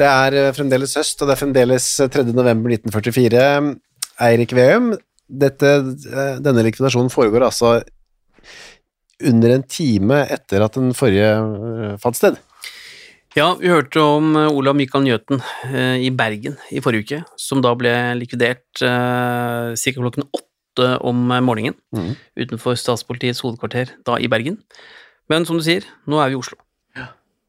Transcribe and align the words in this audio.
Det 0.00 0.08
er 0.08 0.36
eh, 0.38 0.52
fremdeles 0.56 0.96
høst, 0.96 1.20
og 1.20 1.28
det 1.28 1.36
er 1.36 1.42
fremdeles 1.42 1.86
eh, 2.00 2.10
3. 2.12 2.24
november 2.32 2.72
1944. 2.72 3.46
Eirik 4.24 4.52
Veum, 4.56 4.92
dette, 5.28 5.72
eh, 6.08 6.36
denne 6.40 6.64
likvidasjonen 6.64 7.12
foregår 7.12 7.44
altså 7.44 7.78
under 9.20 9.52
en 9.52 9.64
time 9.68 10.22
etter 10.32 10.64
at 10.64 10.78
den 10.78 10.94
forrige 10.96 11.34
eh, 11.36 11.98
fant 12.00 12.16
sted. 12.16 12.38
Ja, 13.36 13.52
vi 13.60 13.68
hørte 13.70 14.02
om 14.02 14.32
eh, 14.38 14.48
Olav 14.48 14.78
Mikael 14.78 15.04
Njøten 15.04 15.42
eh, 15.68 16.00
i 16.02 16.08
Bergen 16.10 16.56
i 16.72 16.80
forrige 16.82 17.04
uke, 17.04 17.20
som 17.38 17.60
da 17.62 17.74
ble 17.78 17.92
likvidert 18.18 18.80
eh, 18.82 19.76
ca. 19.76 19.92
klokken 20.00 20.26
åtte 20.32 20.94
om 21.06 21.28
morgenen 21.44 21.76
mm. 21.92 22.14
utenfor 22.40 22.78
statspolitiets 22.78 23.42
hovedkvarter 23.44 23.92
da 24.06 24.16
i 24.16 24.30
Bergen. 24.32 24.56
Men 25.30 25.44
som 25.46 25.60
du 25.60 25.66
sier, 25.66 25.84
nå 26.08 26.18
er 26.22 26.32
vi 26.32 26.38
i 26.38 26.40
Oslo. 26.40 26.58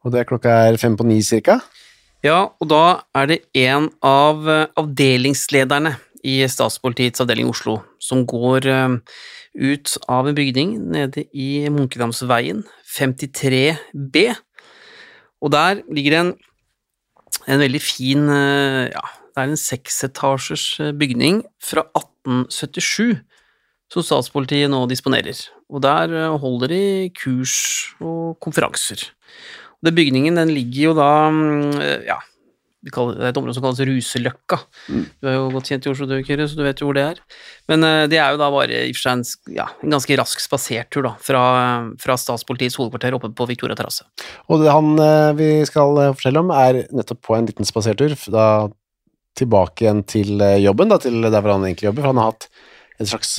Og 0.02 0.14
det 0.14 0.22
er 0.22 0.30
klokka 0.30 0.54
er 0.68 0.78
fem 0.82 0.98
på 0.98 1.06
ni 1.06 1.20
cirka. 1.26 1.60
Ja, 2.22 2.52
og 2.62 2.68
da 2.70 3.02
er 3.18 3.30
det 3.32 3.40
en 3.58 3.88
av 4.06 4.46
eh, 4.46 4.68
avdelingslederne 4.78 5.96
i 6.22 6.36
statspolitiets 6.46 7.24
avdeling 7.24 7.48
Oslo 7.50 7.80
som 7.98 8.28
går 8.30 8.68
eh, 8.70 8.98
ut 9.58 9.94
av 10.06 10.30
en 10.30 10.38
bygning 10.38 10.76
nede 10.94 11.24
i 11.34 11.66
Munkedamsveien 11.74 12.62
53B. 12.94 14.28
Og 15.42 15.50
der 15.56 15.82
ligger 15.90 16.14
det 16.14 16.20
en, 16.20 16.32
en 17.50 17.64
veldig 17.66 17.82
fin 17.82 18.30
eh, 18.30 18.94
Ja, 18.94 19.02
det 19.32 19.42
er 19.42 19.50
en 19.50 19.58
seksetasjers 19.58 20.68
bygning 21.02 21.42
fra 21.64 21.88
1877 21.98 23.18
som 23.92 24.06
statspolitiet 24.06 24.70
nå 24.70 24.84
disponerer. 24.92 25.42
Og 25.74 25.82
der 25.82 26.14
holder 26.38 26.70
de 26.70 26.86
kurs 27.18 27.58
og 27.98 28.38
konferanser. 28.44 29.10
Den 29.82 29.98
bygningen 29.98 30.38
den 30.38 30.54
ligger 30.54 30.92
jo 30.92 30.98
da 30.98 31.12
mm, 31.34 32.06
Ja, 32.08 32.20
det 32.82 32.98
er 32.98 33.28
et 33.30 33.38
område 33.38 33.54
som 33.54 33.62
kalles 33.62 33.82
Ruseløkka. 33.86 34.58
Du 34.90 35.28
er 35.30 35.36
jo 35.36 35.50
godt 35.54 35.70
kjent 35.70 35.86
i 35.86 35.92
Oslo, 35.92 36.08
du, 36.10 36.16
Kyrre, 36.26 36.48
så 36.50 36.58
du 36.58 36.64
vet 36.66 36.80
jo 36.82 36.88
hvor 36.88 36.98
det 36.98 37.04
er. 37.12 37.20
Men 37.70 37.86
eh, 37.86 38.06
det 38.10 38.18
er 38.18 38.34
jo 38.34 38.40
da 38.42 38.48
bare 38.50 38.80
i 38.88 38.90
og 38.90 38.98
for 38.98 39.04
seg 39.06 39.20
en, 39.20 39.54
ja, 39.54 39.68
en 39.86 39.94
ganske 39.94 40.18
rask 40.18 40.42
spasertur 40.42 41.06
da, 41.06 41.12
fra, 41.22 41.44
fra 42.02 42.16
statspolitiets 42.18 42.80
hovedkvarter 42.82 43.18
oppe 43.18 43.30
på 43.38 43.46
Victoria 43.52 43.78
terrasse. 43.78 44.08
Og 44.50 44.64
det 44.64 44.74
han 44.74 44.96
eh, 44.98 45.34
vi 45.38 45.52
skal 45.70 46.02
eh, 46.02 46.16
fortelle 46.18 46.42
om, 46.42 46.50
er 46.58 46.82
nettopp 46.90 47.22
på 47.30 47.38
en 47.38 47.52
liten 47.52 47.70
spasertur, 47.70 48.18
da 48.34 48.48
tilbake 49.38 49.86
igjen 49.86 50.02
til 50.10 50.42
jobben, 50.60 50.90
da, 50.92 50.98
til 51.00 51.22
der 51.24 51.38
hvor 51.38 51.54
han 51.54 51.64
egentlig 51.64 51.88
jobber, 51.88 52.04
for 52.04 52.12
han 52.12 52.20
har 52.20 52.34
hatt 52.34 52.50
en 53.00 53.08
slags 53.08 53.30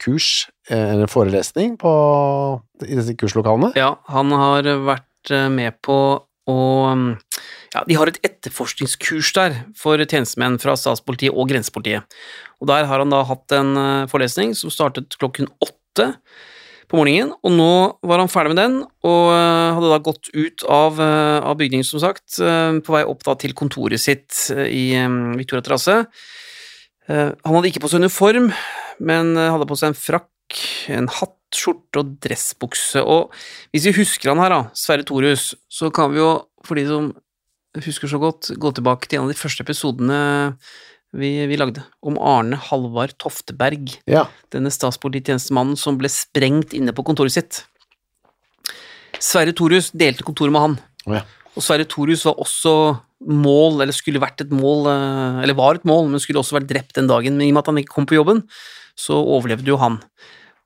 kurs, 0.00 0.28
eller 0.72 1.10
forelesning, 1.10 1.74
på, 1.80 1.90
i 2.86 2.94
disse 2.94 3.16
kurslokalene. 3.18 3.72
Ja, 3.76 3.96
han 4.12 4.30
har 4.32 4.68
vært 4.86 5.08
med 5.30 5.76
på 5.84 5.98
å 6.50 6.58
Ja, 7.74 7.82
de 7.88 7.96
har 7.98 8.06
et 8.06 8.20
etterforskningskurs 8.22 9.32
der 9.34 9.54
for 9.74 9.98
tjenestemenn 9.98 10.60
fra 10.62 10.76
statspolitiet 10.78 11.34
og 11.34 11.48
grensepolitiet. 11.50 12.04
Og 12.62 12.68
der 12.70 12.86
har 12.86 13.00
han 13.02 13.10
da 13.10 13.24
hatt 13.26 13.50
en 13.56 13.72
eh, 13.80 14.04
forelesning 14.12 14.52
som 14.54 14.70
startet 14.70 15.16
klokken 15.18 15.48
åtte 15.64 16.12
på 16.86 17.00
morgenen, 17.00 17.32
og 17.42 17.50
nå 17.56 17.72
var 18.06 18.20
han 18.22 18.30
ferdig 18.30 18.52
med 18.52 18.60
den, 18.60 18.76
og 19.02 19.32
eh, 19.32 19.72
hadde 19.74 19.90
da 19.90 19.98
gått 20.06 20.30
ut 20.36 20.64
av, 20.70 21.00
eh, 21.02 21.40
av 21.42 21.56
bygningen, 21.58 21.86
som 21.88 22.02
sagt, 22.02 22.36
eh, 22.38 22.78
på 22.84 22.94
vei 22.94 23.02
opp 23.08 23.24
da 23.26 23.34
til 23.40 23.56
kontoret 23.58 23.98
sitt 24.02 24.44
eh, 24.54 24.68
i 24.68 24.84
eh, 25.00 25.18
Victoria 25.40 25.64
terrasse. 25.64 26.04
Eh, 27.08 27.32
Han 27.32 27.56
hadde 27.56 27.72
ikke 27.72 27.82
på 27.84 27.90
seg 27.90 28.04
uniform, 28.04 28.52
men 29.00 29.34
eh, 29.34 29.50
hadde 29.50 29.66
på 29.66 29.80
seg 29.80 29.90
en 29.90 29.98
frakk, 29.98 30.30
en 30.92 31.08
hatt, 31.08 31.36
skjorte 31.54 32.00
og 32.00 32.16
dressbukse. 32.18 32.98
Og 33.06 33.30
hvis 33.70 33.84
vi 33.86 33.92
husker 34.00 34.32
han 34.32 34.40
her, 34.42 34.50
da, 34.50 34.62
Sverre 34.74 35.04
Thorhus, 35.06 35.52
så 35.70 35.86
kan 35.94 36.10
vi 36.10 36.18
jo, 36.18 36.32
for 36.66 36.74
de 36.74 36.82
som 36.88 37.12
husker 37.84 38.10
så 38.10 38.18
godt, 38.18 38.50
gå 38.58 38.72
tilbake 38.74 39.06
til 39.06 39.20
en 39.20 39.28
av 39.28 39.30
de 39.30 39.38
første 39.38 39.62
episodene 39.62 40.18
vi, 41.14 41.30
vi 41.46 41.58
lagde, 41.58 41.84
om 42.02 42.18
Arne 42.18 42.58
Halvard 42.58 43.14
Tofteberg, 43.22 43.92
Ja, 44.10 44.24
denne 44.50 44.72
statspolititjenestemannen 44.74 45.78
som 45.78 45.98
ble 46.00 46.10
sprengt 46.10 46.74
inne 46.74 46.94
på 46.94 47.06
kontoret 47.06 47.36
sitt. 47.36 47.62
Sverre 49.22 49.54
Thorhus 49.54 49.92
delte 49.94 50.26
kontoret 50.26 50.54
med 50.54 50.64
han. 50.64 50.76
Ja. 51.06 51.22
Og 51.54 51.62
Sverre 51.62 51.86
Thorhus 51.86 52.24
var 52.26 52.40
også 52.42 52.74
mål, 53.24 53.84
eller 53.84 53.94
skulle 53.94 54.22
vært 54.22 54.42
et 54.42 54.52
mål, 54.52 54.88
eh, 54.90 55.42
eller 55.44 55.56
var 55.56 55.78
et 55.78 55.86
mål, 55.86 56.10
men 56.10 56.20
skulle 56.20 56.42
også 56.42 56.58
vært 56.58 56.70
drept 56.72 56.98
den 56.98 57.06
dagen. 57.06 57.38
Men 57.38 57.46
i 57.46 57.52
og 57.52 57.54
med 57.54 57.62
at 57.62 57.70
han 57.70 57.78
ikke 57.80 57.94
kom 57.94 58.08
på 58.10 58.18
jobben, 58.18 58.42
så 58.98 59.16
overlevde 59.22 59.70
jo 59.70 59.78
han. 59.80 60.00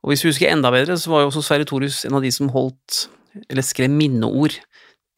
Og 0.04 0.12
hvis 0.12 0.24
vi 0.24 0.30
husker 0.30 0.52
enda 0.52 0.70
bedre, 0.72 0.96
så 0.98 1.10
var 1.10 1.24
jo 1.24 1.30
også 1.32 1.42
Sverre 1.44 1.66
Thorhus 1.68 2.04
en 2.06 2.16
av 2.18 2.24
de 2.24 2.30
som 2.34 2.50
holdt, 2.54 3.06
eller 3.48 3.66
skrev 3.66 3.90
minneord 3.92 4.56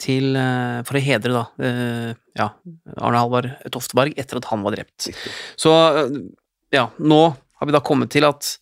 til, 0.00 0.36
eh, 0.36 0.80
for 0.88 0.98
å 0.98 1.04
hedre 1.04 1.34
da, 1.34 1.44
eh, 1.60 2.14
ja, 2.38 2.48
Arne 2.96 3.20
Halvard 3.20 3.50
Tofteberg 3.72 4.16
etter 4.18 4.40
at 4.40 4.48
han 4.50 4.64
var 4.64 4.76
drept. 4.76 5.10
Så 5.60 5.74
eh, 6.00 6.16
ja, 6.72 6.88
nå 6.98 7.20
har 7.60 7.68
vi 7.68 7.76
da 7.76 7.82
kommet 7.84 8.12
til 8.14 8.26
at 8.28 8.54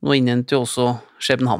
nå 0.00 0.16
innhenter 0.16 0.56
jo 0.56 0.64
også 0.64 0.94
skjebnen 1.20 1.52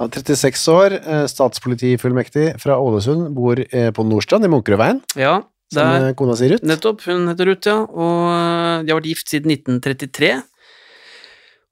er 0.00 0.08
36 0.16 0.62
år, 0.72 0.94
statspolitifullmektig 1.28 2.54
fra 2.62 2.78
Ålesund, 2.80 3.34
bor 3.36 3.58
på 3.60 4.04
Nordstrand 4.08 4.46
i 4.46 4.48
Munkerødveien. 4.48 5.02
Ja, 5.20 5.42
som 5.74 6.06
kona 6.16 6.36
si 6.40 6.48
Ruth. 6.48 6.64
Nettopp, 6.64 7.02
hun 7.04 7.28
heter 7.28 7.50
Ruth, 7.50 7.68
ja, 7.68 7.82
og 7.84 8.86
de 8.86 8.94
har 8.94 8.96
vært 8.96 9.10
gift 9.10 9.28
siden 9.28 9.52
1933. 9.52 10.30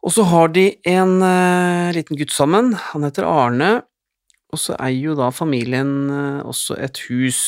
Og 0.06 0.12
så 0.14 0.24
har 0.30 0.48
de 0.54 0.66
en 0.86 1.16
uh, 1.24 1.90
liten 1.96 2.16
gutt 2.18 2.32
sammen, 2.34 2.72
han 2.92 3.06
heter 3.06 3.26
Arne, 3.26 3.70
og 4.48 4.60
så 4.62 4.76
eier 4.80 5.10
jo 5.10 5.16
da 5.18 5.26
familien 5.34 5.88
uh, 6.08 6.46
også 6.48 6.76
et 6.80 7.00
hus 7.08 7.40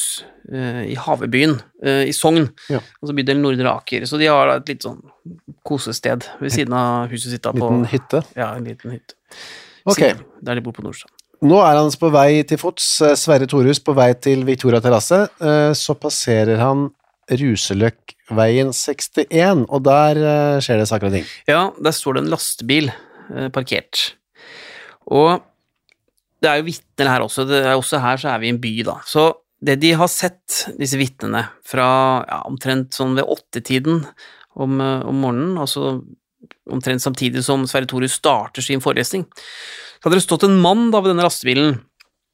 uh, 0.53 0.83
i 0.84 0.97
Havebyen, 0.99 1.55
i 1.81 2.12
Sogn, 2.12 2.50
Ja. 2.69 2.83
altså 3.00 3.15
bydelen 3.16 3.41
Nordre 3.47 3.71
Aker, 3.72 4.05
så 4.11 4.19
de 4.21 4.28
har 4.28 4.50
da 4.50 4.59
et 4.61 4.69
litt 4.75 4.84
sånn 4.84 4.99
kosested 5.65 6.27
ved 6.43 6.53
siden 6.53 6.75
av 6.77 7.09
huset 7.15 7.33
sitt 7.33 7.47
da 7.47 7.55
på 7.56 7.71
Liten 7.71 7.87
hytte. 7.94 8.25
Ja, 8.37 8.50
en 8.59 8.67
liten 8.69 8.93
hytte. 8.99 9.17
Ok. 9.87 9.97
Siden- 10.03 10.27
Der 10.44 10.59
de 10.59 10.61
bor 10.67 10.75
på 10.77 10.82
Nordstrand. 10.84 11.15
Nå 11.41 11.56
er 11.65 11.78
han 11.78 11.88
på 11.97 12.11
vei 12.12 12.43
til 12.44 12.59
fots, 12.61 12.99
Sverre 13.17 13.46
Thorhus 13.49 13.79
på 13.81 13.94
vei 13.96 14.11
til 14.20 14.43
Victoria 14.44 14.82
terrasse, 14.85 15.23
så 15.73 15.94
passerer 15.96 16.58
han 16.61 16.91
Ruseløkkveien 17.31 18.73
61, 18.75 19.67
og 19.69 19.85
der 19.87 20.19
eh, 20.19 20.56
skjer 20.65 20.82
det 20.82 20.88
saker 20.91 21.11
og 21.11 21.15
ting. 21.19 21.29
Ja, 21.50 21.69
der 21.79 21.94
står 21.94 22.17
det 22.17 22.25
en 22.25 22.32
lastebil 22.32 22.91
eh, 22.91 23.49
parkert. 23.55 24.15
Og 25.11 25.38
det 26.41 26.50
er 26.50 26.61
jo 26.61 26.69
vitner 26.71 27.12
her 27.12 27.25
også, 27.25 27.47
også 27.77 28.00
her 28.03 28.21
så 28.21 28.32
er 28.32 28.43
vi 28.43 28.50
i 28.50 28.55
en 28.55 28.61
by, 28.62 28.73
da. 28.88 28.97
Så 29.06 29.29
det 29.61 29.77
de 29.82 29.93
har 30.00 30.09
sett, 30.09 30.65
disse 30.81 30.99
vitnene, 31.00 31.44
fra 31.69 31.88
ja, 32.25 32.41
omtrent 32.49 32.97
sånn 32.97 33.15
ved 33.19 33.29
åttetiden 33.29 34.03
om, 34.56 34.81
eh, 34.81 35.05
om 35.06 35.21
morgenen, 35.21 35.59
altså 35.61 36.00
omtrent 36.71 37.03
samtidig 37.05 37.43
som 37.44 37.67
Sverre 37.69 37.88
Thorus 37.91 38.17
starter 38.19 38.65
sin 38.65 38.82
forelesning, 38.82 39.27
så 40.00 40.09
hadde 40.09 40.17
det 40.17 40.25
stått 40.25 40.47
en 40.49 40.61
mann 40.62 40.88
da 40.94 41.03
ved 41.03 41.12
denne 41.12 41.27
lastebilen, 41.27 41.81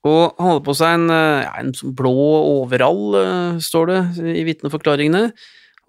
og 0.06 0.36
han 0.38 0.50
hadde 0.52 0.64
på 0.66 0.74
seg 0.76 0.96
en, 0.96 1.06
eh, 1.12 1.44
ja, 1.44 1.52
en 1.60 1.72
sånn 1.76 1.94
blå 1.98 2.14
overall, 2.62 3.16
eh, 3.20 3.62
står 3.62 3.90
det 3.90 4.00
i 4.36 4.44
vitneforklaringene, 4.46 5.30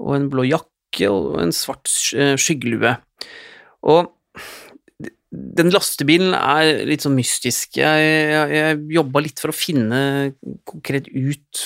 og 0.02 0.16
en 0.16 0.30
blå 0.32 0.46
jakke 0.48 1.10
og 1.12 1.42
en 1.44 1.54
svart 1.56 1.92
eh, 2.18 2.36
skyggelue. 2.40 2.96
Og 3.88 4.14
den 5.58 5.70
lastebilen 5.74 6.34
er 6.38 6.86
litt 6.88 7.04
sånn 7.04 7.18
mystisk. 7.18 7.78
Jeg, 7.78 8.08
jeg, 8.32 8.56
jeg 8.56 8.80
jobba 8.96 9.22
litt 9.22 9.42
for 9.44 9.52
å 9.52 9.58
finne 9.58 10.00
konkret 10.66 11.10
ut 11.12 11.66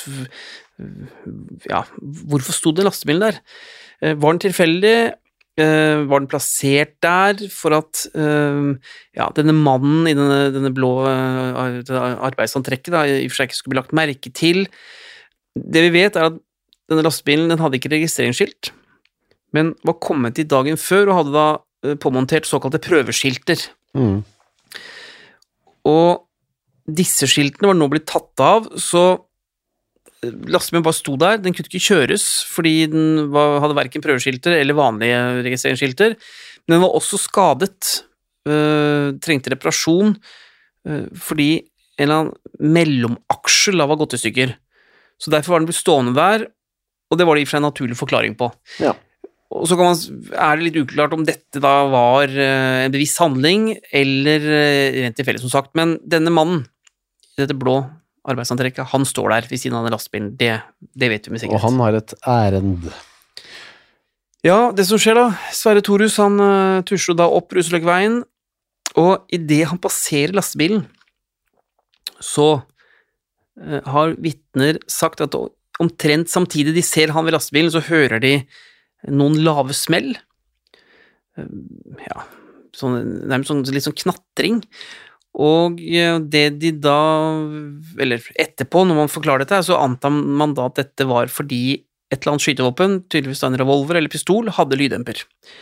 ja, 1.70 1.84
hvorfor 2.02 2.58
sto 2.58 2.74
den 2.74 2.90
lastebilen 2.90 3.22
der? 3.22 3.38
Var 4.02 4.34
den 4.34 4.42
tilfeldig? 4.42 4.96
Eh, 5.62 6.02
var 6.10 6.22
den 6.22 6.30
plassert 6.32 6.96
der 7.04 7.42
for 7.54 7.76
at 7.76 8.06
eh, 8.18 8.92
ja, 9.18 9.28
denne 9.38 9.56
mannen 9.58 10.08
i 10.10 10.16
denne, 10.18 10.50
denne 10.56 10.72
blå 10.74 10.92
arbeidsantrekket 11.06 12.94
da, 12.96 13.04
i 13.06 13.26
og 13.28 13.34
for 13.34 13.42
seg 13.42 13.52
ikke 13.52 13.60
skulle 13.60 13.76
bli 13.76 13.82
lagt 13.82 13.98
merke 13.98 14.32
til? 14.34 14.66
Det 15.56 15.84
vi 15.88 15.94
vet, 16.00 16.18
er 16.18 16.32
at 16.32 16.40
denne 16.92 17.06
lastebilen 17.06 17.52
den 17.52 17.62
hadde 17.62 17.78
ikke 17.80 17.94
registreringsskilt, 17.94 18.72
men 19.56 19.74
var 19.88 20.00
kommet 20.04 20.40
dit 20.40 20.50
dagen 20.50 20.80
før 20.80 21.12
og 21.12 21.18
hadde 21.20 21.36
da 21.36 21.96
påmontert 22.02 22.48
såkalte 22.48 22.82
prøveskilter. 22.84 23.64
Mm. 23.98 24.22
Og 25.90 26.24
disse 26.92 27.28
skiltene 27.30 27.72
var 27.72 27.78
nå 27.78 27.88
blitt 27.92 28.08
tatt 28.10 28.44
av, 28.44 28.70
så 28.80 29.04
lastebilen 30.22 30.86
bare 30.86 30.98
sto 30.98 31.16
der, 31.20 31.40
den 31.42 31.56
kunne 31.56 31.70
ikke 31.70 31.82
kjøres 31.82 32.26
fordi 32.52 32.76
den 32.92 33.34
var, 33.34 33.60
hadde 33.64 33.78
verken 33.78 34.04
prøveskilter 34.04 34.54
eller 34.60 34.78
vanlige 34.78 35.20
registreringsskilter, 35.48 36.16
men 36.66 36.76
den 36.76 36.84
var 36.84 36.98
også 36.98 37.20
skadet, 37.22 37.92
øh, 38.50 39.18
trengte 39.24 39.54
reparasjon 39.56 40.16
øh, 40.88 41.06
fordi 41.18 41.52
en 41.58 42.06
eller 42.06 42.20
annen 42.20 42.74
mellomaksjel 42.78 43.82
var 43.82 44.00
gått 44.00 44.16
i 44.18 44.22
stykker. 44.22 44.54
Så 45.22 45.34
derfor 45.34 45.54
var 45.54 45.62
den 45.62 45.70
blitt 45.70 45.82
stående 45.82 46.14
der, 46.18 46.48
og 47.12 47.18
det 47.18 47.28
var 47.28 47.38
det 47.38 47.44
i 47.44 47.46
og 47.46 47.50
for 47.50 47.58
seg 47.58 47.62
en 47.62 47.68
naturlig 47.68 47.98
forklaring 48.00 48.38
på. 48.40 48.48
Ja. 48.82 48.94
Og 49.52 49.68
så 49.68 49.76
man, 49.78 49.98
er 50.32 50.56
det 50.56 50.68
litt 50.70 50.80
uklart 50.80 51.14
om 51.14 51.26
dette 51.28 51.60
da 51.62 51.74
var 51.92 52.30
øh, 52.32 52.86
en 52.86 52.94
bevisst 52.94 53.20
handling 53.22 53.74
eller 53.92 54.46
rent 55.02 55.18
tilfeldig, 55.18 55.44
som 55.44 55.54
sagt, 55.54 55.74
men 55.78 55.98
denne 56.06 56.34
mannen 56.34 56.64
i 57.36 57.44
dette 57.44 57.58
blå 57.58 57.82
arbeidsantrekket, 58.28 58.90
han 58.92 59.06
står 59.08 59.34
der 59.34 59.48
ved 59.50 59.62
siden 59.62 59.78
av 59.78 59.88
den 59.88 59.96
lastebilen. 59.96 60.34
Det, 60.38 60.52
det, 60.94 61.10
vet 61.10 61.28
vi 61.28 61.34
med 61.34 61.44
sikkerhet. 61.44 61.62
Og 61.62 61.66
han 61.66 61.82
har 61.82 61.98
et 62.02 62.14
ærend. 62.30 62.90
Ja, 64.46 64.60
det 64.74 64.88
som 64.90 65.02
skjer 65.02 65.18
da 65.18 65.28
Sverre 65.54 65.84
Torhus 65.86 66.18
han 66.22 66.42
uh, 66.42 66.82
tusler 66.88 67.18
da 67.18 67.30
opp 67.30 67.54
Ruseløkveien, 67.54 68.22
og 69.00 69.34
idet 69.34 69.64
han 69.70 69.82
passerer 69.82 70.36
lastebilen, 70.38 70.84
så 72.22 72.50
uh, 72.62 73.80
har 73.94 74.18
vitner 74.22 74.82
sagt 74.92 75.24
at 75.26 75.38
omtrent 75.82 76.30
samtidig 76.30 76.76
de 76.78 76.86
ser 76.86 77.14
han 77.16 77.26
ved 77.26 77.38
lastebilen, 77.38 77.74
så 77.74 77.86
hører 77.86 78.22
de 78.22 78.36
noen 79.10 79.40
lave 79.46 79.78
smell. 79.78 80.14
Uh, 81.38 81.50
ja, 82.06 82.26
sånn, 82.78 83.00
nærmest 83.30 83.54
sånn, 83.54 83.66
litt 83.74 83.86
sånn 83.86 83.98
knatring. 83.98 84.62
Og 85.40 85.78
det 85.80 86.44
de 86.60 86.72
da 86.76 86.98
Eller 88.04 88.20
etterpå, 88.36 88.84
når 88.84 88.98
man 88.98 89.12
forklarer 89.12 89.46
dette, 89.46 89.62
så 89.64 89.80
antar 89.80 90.12
man 90.12 90.56
da 90.58 90.68
at 90.68 90.82
dette 90.82 91.08
var 91.08 91.32
fordi 91.32 91.82
et 92.12 92.20
eller 92.20 92.34
annet 92.34 92.44
skytevåpen, 92.44 92.96
tydeligvis 93.08 93.44
en 93.48 93.56
revolver 93.56 93.96
eller 93.96 94.12
pistol, 94.12 94.50
hadde 94.52 94.76
lyddemper. 94.76 95.22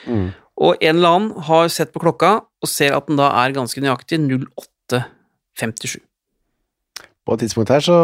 Mm. 0.09 0.31
Og 0.59 0.81
en 0.81 0.95
eller 0.97 1.15
annen 1.15 1.45
har 1.45 1.69
sett 1.71 1.93
på 1.93 2.01
klokka 2.01 2.39
og 2.41 2.69
ser 2.69 2.95
at 2.97 3.05
den 3.07 3.19
da 3.19 3.29
er 3.43 3.53
ganske 3.53 3.83
nøyaktig 3.83 4.17
08.57. 4.25 5.99
På 7.29 7.35
et 7.37 7.43
tidspunkt 7.45 7.69
her 7.69 7.83
så 7.85 7.99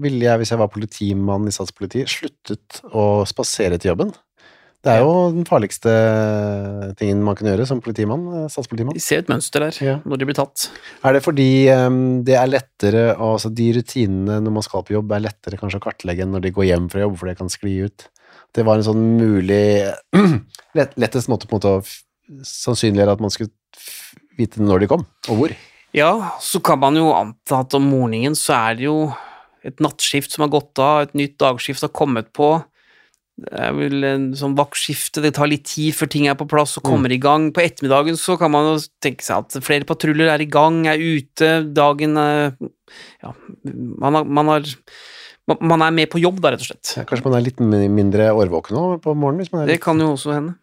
ville 0.00 0.24
jeg, 0.24 0.40
hvis 0.40 0.54
jeg 0.54 0.60
var 0.62 0.72
politimann 0.72 1.44
i 1.44 1.52
Statspolitiet, 1.52 2.08
sluttet 2.08 2.80
å 2.88 3.26
spasere 3.28 3.76
til 3.76 3.92
jobben. 3.92 4.14
Det 4.82 4.90
er 4.90 5.02
jo 5.04 5.10
den 5.30 5.44
farligste 5.46 5.92
tingen 6.98 7.20
man 7.22 7.36
kan 7.38 7.46
gjøre 7.52 7.66
som 7.68 7.78
politimann, 7.84 8.24
eh, 8.34 8.48
statspolitimann. 8.50 8.96
De 8.98 9.02
ser 9.04 9.22
et 9.22 9.28
mønster 9.30 9.62
der, 9.62 9.76
Ja. 9.84 9.94
når 10.04 10.18
de 10.18 10.26
blir 10.26 10.34
tatt. 10.34 10.70
Er 11.04 11.12
det 11.14 11.22
fordi 11.22 11.70
um, 11.70 12.24
det 12.26 12.34
er 12.34 12.50
lettere, 12.50 13.04
altså 13.16 13.52
de 13.54 13.68
rutinene 13.78 14.40
når 14.42 14.56
man 14.58 14.62
skal 14.66 14.82
på 14.82 14.96
jobb, 14.96 15.12
er 15.14 15.22
lettere 15.28 15.60
kanskje 15.60 15.78
å 15.78 15.84
kartlegge 15.86 16.22
enn 16.26 16.32
når 16.34 16.42
de 16.42 16.50
går 16.56 16.66
hjem 16.66 16.90
fra 16.90 17.04
jobb, 17.04 17.16
for 17.20 17.30
det 17.30 17.38
kan 17.38 17.48
skli 17.52 17.76
ut? 17.86 18.08
Det 18.52 18.64
var 18.66 18.76
en 18.80 18.88
sånn 18.90 19.04
mulig 19.20 19.86
lett, 20.78 20.98
lettest 20.98 21.30
måte 21.30 21.46
på 21.46 21.56
en 21.56 21.60
måte 21.62 21.76
å 21.78 22.42
sannsynliggjøre 22.42 23.14
at 23.14 23.22
man 23.22 23.30
skulle 23.30 23.52
vite 24.38 24.62
når 24.62 24.82
de 24.82 24.90
kom, 24.90 25.06
og 25.28 25.38
hvor. 25.38 25.54
Ja, 25.94 26.10
så 26.40 26.58
kan 26.64 26.80
man 26.80 26.96
jo 26.96 27.10
anta 27.14 27.60
at 27.62 27.74
om 27.76 27.86
morgenen 27.92 28.34
så 28.34 28.56
er 28.56 28.78
det 28.80 28.86
jo 28.88 29.12
et 29.62 29.78
nattskift 29.84 30.32
som 30.32 30.42
har 30.46 30.50
gått 30.50 30.80
av, 30.82 31.02
et 31.06 31.14
nytt 31.14 31.36
dagskift 31.38 31.84
har 31.84 31.92
kommet 31.94 32.32
på. 32.34 32.56
Det 33.42 33.58
er 33.66 33.72
vel 33.76 34.04
en 34.06 34.26
sånn 34.38 34.54
vaktskifte, 34.58 35.22
det 35.24 35.32
tar 35.36 35.48
litt 35.50 35.64
tid 35.68 35.94
før 35.98 36.10
ting 36.12 36.28
er 36.30 36.36
på 36.38 36.46
plass 36.50 36.76
og 36.78 36.84
kommer 36.86 37.12
i 37.14 37.18
gang. 37.22 37.48
På 37.54 37.62
ettermiddagen 37.64 38.18
så 38.20 38.36
kan 38.40 38.52
man 38.54 38.68
jo 38.70 38.76
tenke 39.02 39.24
seg 39.26 39.42
at 39.44 39.64
flere 39.66 39.88
patruljer 39.88 40.30
er 40.32 40.44
i 40.44 40.48
gang, 40.50 40.82
er 40.90 41.00
ute, 41.02 41.50
dagen 41.74 42.14
Ja, 42.18 43.32
man, 43.64 44.14
har, 44.20 44.24
man, 44.24 44.52
har, 44.52 44.70
man- 45.58 45.82
er 45.88 45.96
med 45.96 46.10
på 46.12 46.20
jobb 46.22 46.40
da, 46.44 46.52
rett 46.54 46.62
og 46.64 46.70
slett. 46.70 46.94
Ja, 46.98 47.04
Kanskje 47.08 47.26
man 47.28 47.38
er 47.40 47.46
litt 47.48 47.60
mindre 47.62 48.30
årvåken 48.36 48.76
nå 48.78 48.86
på 49.02 49.14
morgenen? 49.18 49.62
Er 49.64 49.74
Det 49.74 49.80
kan 49.82 50.00
jo 50.00 50.12
også 50.14 50.34
hende. 50.36 50.56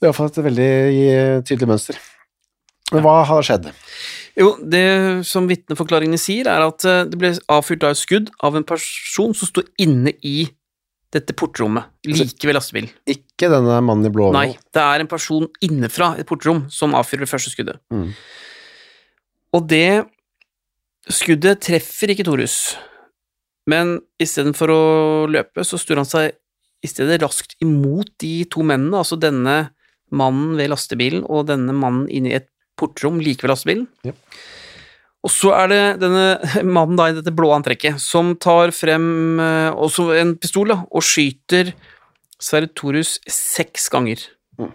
det 0.00 0.06
er 0.06 0.10
iallfall 0.12 0.30
et 0.32 0.42
veldig 0.50 0.70
eh, 1.06 1.40
tydelig 1.46 1.70
mønster. 1.74 1.98
Men 2.92 3.02
hva 3.02 3.20
har 3.26 3.42
skjedd? 3.46 3.70
Jo, 4.36 4.50
det 4.60 5.24
som 5.26 5.46
vitneforklaringene 5.48 6.20
sier, 6.20 6.46
er 6.50 6.66
at 6.66 6.84
eh, 6.86 7.04
det 7.08 7.18
ble 7.18 7.32
avfyrt 7.50 7.86
av 7.88 7.94
et 7.94 8.00
skudd 8.02 8.28
av 8.44 8.58
en 8.58 8.66
person 8.68 9.32
som 9.34 9.48
sto 9.48 9.64
inne 9.80 10.12
i 10.22 10.44
dette 11.14 11.34
portrommet, 11.38 11.86
like 12.08 12.48
ved 12.48 12.56
lastebilen. 12.56 12.90
Ikke 13.08 13.50
denne 13.52 13.78
mannen 13.84 14.08
i 14.08 14.12
blå 14.12 14.32
Nei, 14.34 14.48
det 14.74 14.82
er 14.82 15.02
en 15.02 15.10
person 15.10 15.46
innenfra 15.64 16.14
et 16.18 16.26
portrom 16.28 16.64
som 16.72 16.96
avfyrer 16.98 17.24
det 17.24 17.30
første 17.30 17.52
skuddet. 17.52 17.78
Mm. 17.94 18.10
Og 19.56 19.68
det 19.70 20.04
skuddet 21.06 21.62
treffer 21.64 22.12
ikke 22.12 22.26
Torus, 22.26 22.74
men 23.70 23.96
istedenfor 24.22 24.72
å 24.72 24.82
løpe, 25.30 25.64
så 25.66 25.78
snur 25.80 26.02
han 26.02 26.10
seg 26.10 26.34
i 26.84 26.90
stedet 26.90 27.22
raskt 27.22 27.56
imot 27.64 28.12
de 28.22 28.44
to 28.50 28.66
mennene, 28.66 29.00
altså 29.00 29.18
denne 29.18 29.56
mannen 30.14 30.54
ved 30.58 30.70
lastebilen 30.70 31.24
og 31.26 31.48
denne 31.48 31.74
mannen 31.74 32.06
inne 32.12 32.30
i 32.30 32.36
et 32.38 32.50
portrom 32.78 33.18
like 33.22 33.42
ved 33.42 33.54
lastebilen. 33.54 33.88
Ja. 34.06 34.14
Og 35.26 35.32
så 35.32 35.50
er 35.58 35.70
det 35.72 35.82
denne 36.04 36.38
mannen 36.76 36.98
da 36.98 37.10
i 37.10 37.16
dette 37.16 37.34
blå 37.34 37.50
antrekket 37.56 37.98
som 38.02 38.36
tar 38.38 38.70
frem 38.74 39.40
eh, 39.42 39.74
også 39.74 40.12
en 40.20 40.36
pistol 40.38 40.70
da, 40.70 40.80
og 40.86 41.04
skyter 41.04 41.74
Sverre 42.42 42.70
Torus 42.76 43.16
seks 43.32 43.88
ganger. 43.90 44.20
Mm. 44.60 44.70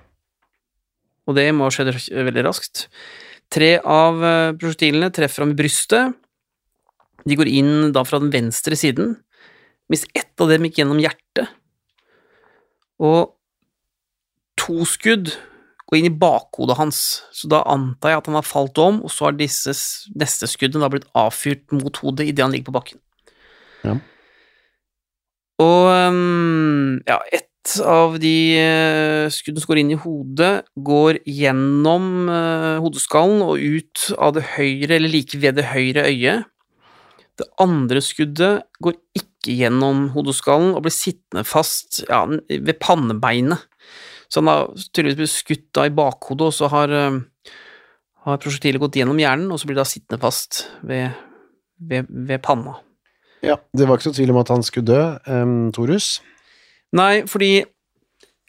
Og 1.29 1.37
det 1.37 1.45
må 1.55 1.67
ha 1.67 1.73
skjedd 1.73 1.93
veldig 1.93 2.43
raskt. 2.47 2.87
Tre 3.51 3.75
av 3.79 4.23
eh, 4.25 4.53
prosjektilene 4.59 5.11
treffer 5.13 5.45
ham 5.45 5.53
i 5.53 5.59
brystet. 5.59 6.17
De 7.27 7.37
går 7.37 7.51
inn 7.51 7.91
da 7.95 8.03
fra 8.07 8.19
den 8.21 8.33
venstre 8.33 8.77
siden, 8.79 9.19
Hvis 9.91 10.05
ett 10.15 10.39
av 10.39 10.47
dem 10.47 10.63
gikk 10.63 10.77
gjennom 10.79 11.01
hjertet. 11.03 11.49
Og 13.03 13.33
to 14.55 14.85
skudd 14.87 15.33
går 15.91 15.99
inn 15.99 16.07
i 16.07 16.19
bakhodet 16.23 16.77
hans, 16.79 16.99
så 17.35 17.49
da 17.51 17.61
antar 17.67 18.13
jeg 18.13 18.21
at 18.21 18.27
han 18.29 18.37
har 18.39 18.47
falt 18.47 18.79
om, 18.79 19.01
og 19.03 19.11
så 19.11 19.27
har 19.27 19.35
disse 19.35 19.75
neste 20.15 20.47
skuddene 20.47 20.85
da 20.85 20.91
blitt 20.93 21.09
avfyrt 21.19 21.67
mot 21.75 21.99
hodet 21.99 22.29
idet 22.29 22.45
han 22.45 22.55
ligger 22.55 22.69
på 22.69 22.77
bakken. 22.77 23.01
Ja. 23.83 23.97
Og 25.61 25.89
øhm, 25.91 27.01
ja, 27.09 27.19
ett 27.35 27.75
av 27.85 28.15
de 28.23 28.35
øh, 28.57 29.25
skuddene 29.35 29.61
som 29.61 29.71
går 29.73 29.81
inn 29.81 29.91
i 29.93 29.99
hodet, 29.99 30.53
går 30.79 31.19
gjennom 31.27 32.31
øh, 32.31 32.79
hodeskallen 32.85 33.43
og 33.45 33.59
ut 33.59 34.07
av 34.15 34.37
det 34.37 34.47
høyre, 34.55 34.95
eller 34.95 35.11
like 35.11 35.41
ved 35.43 35.59
det 35.59 35.67
høyre 35.73 36.07
øyet. 36.07 36.47
Det 37.37 37.49
andre 37.59 38.01
skuddet 38.03 38.63
går 38.79 38.95
ikke 39.17 39.57
gjennom 39.59 40.07
hodeskallen 40.15 40.71
og 40.77 40.85
blir 40.85 40.95
sittende 40.95 41.43
fast 41.47 42.01
ja, 42.07 42.23
ved 42.29 42.75
pannebeinet. 42.79 43.67
Så 44.31 44.39
han 44.39 44.47
har 44.47 44.69
tydeligvis 44.93 45.19
blitt 45.19 45.33
skutt 45.33 45.65
da 45.75 45.85
i 45.89 45.95
bakhodet, 45.95 46.47
og 46.47 46.55
så 46.55 46.69
har, 46.71 46.93
øh, 46.95 47.19
har 48.23 48.39
prosjektilet 48.39 48.79
gått 48.79 48.95
gjennom 48.95 49.19
hjernen, 49.19 49.51
og 49.51 49.59
så 49.59 49.67
blir 49.67 49.75
det 49.75 49.83
da 49.83 49.91
sittende 49.91 50.21
fast 50.21 50.63
ved, 50.87 51.11
ved, 51.77 52.07
ved 52.07 52.39
panna. 52.45 52.77
Ja, 53.43 53.57
det 53.75 53.87
var 53.87 53.97
ikke 53.97 54.11
så 54.11 54.15
tvil 54.15 54.31
om 54.31 54.39
at 54.39 54.53
han 54.53 54.63
skulle 54.63 54.87
dø, 54.87 55.01
um, 55.27 55.71
Torus. 55.75 56.21
Nei, 56.95 57.25
fordi 57.27 57.63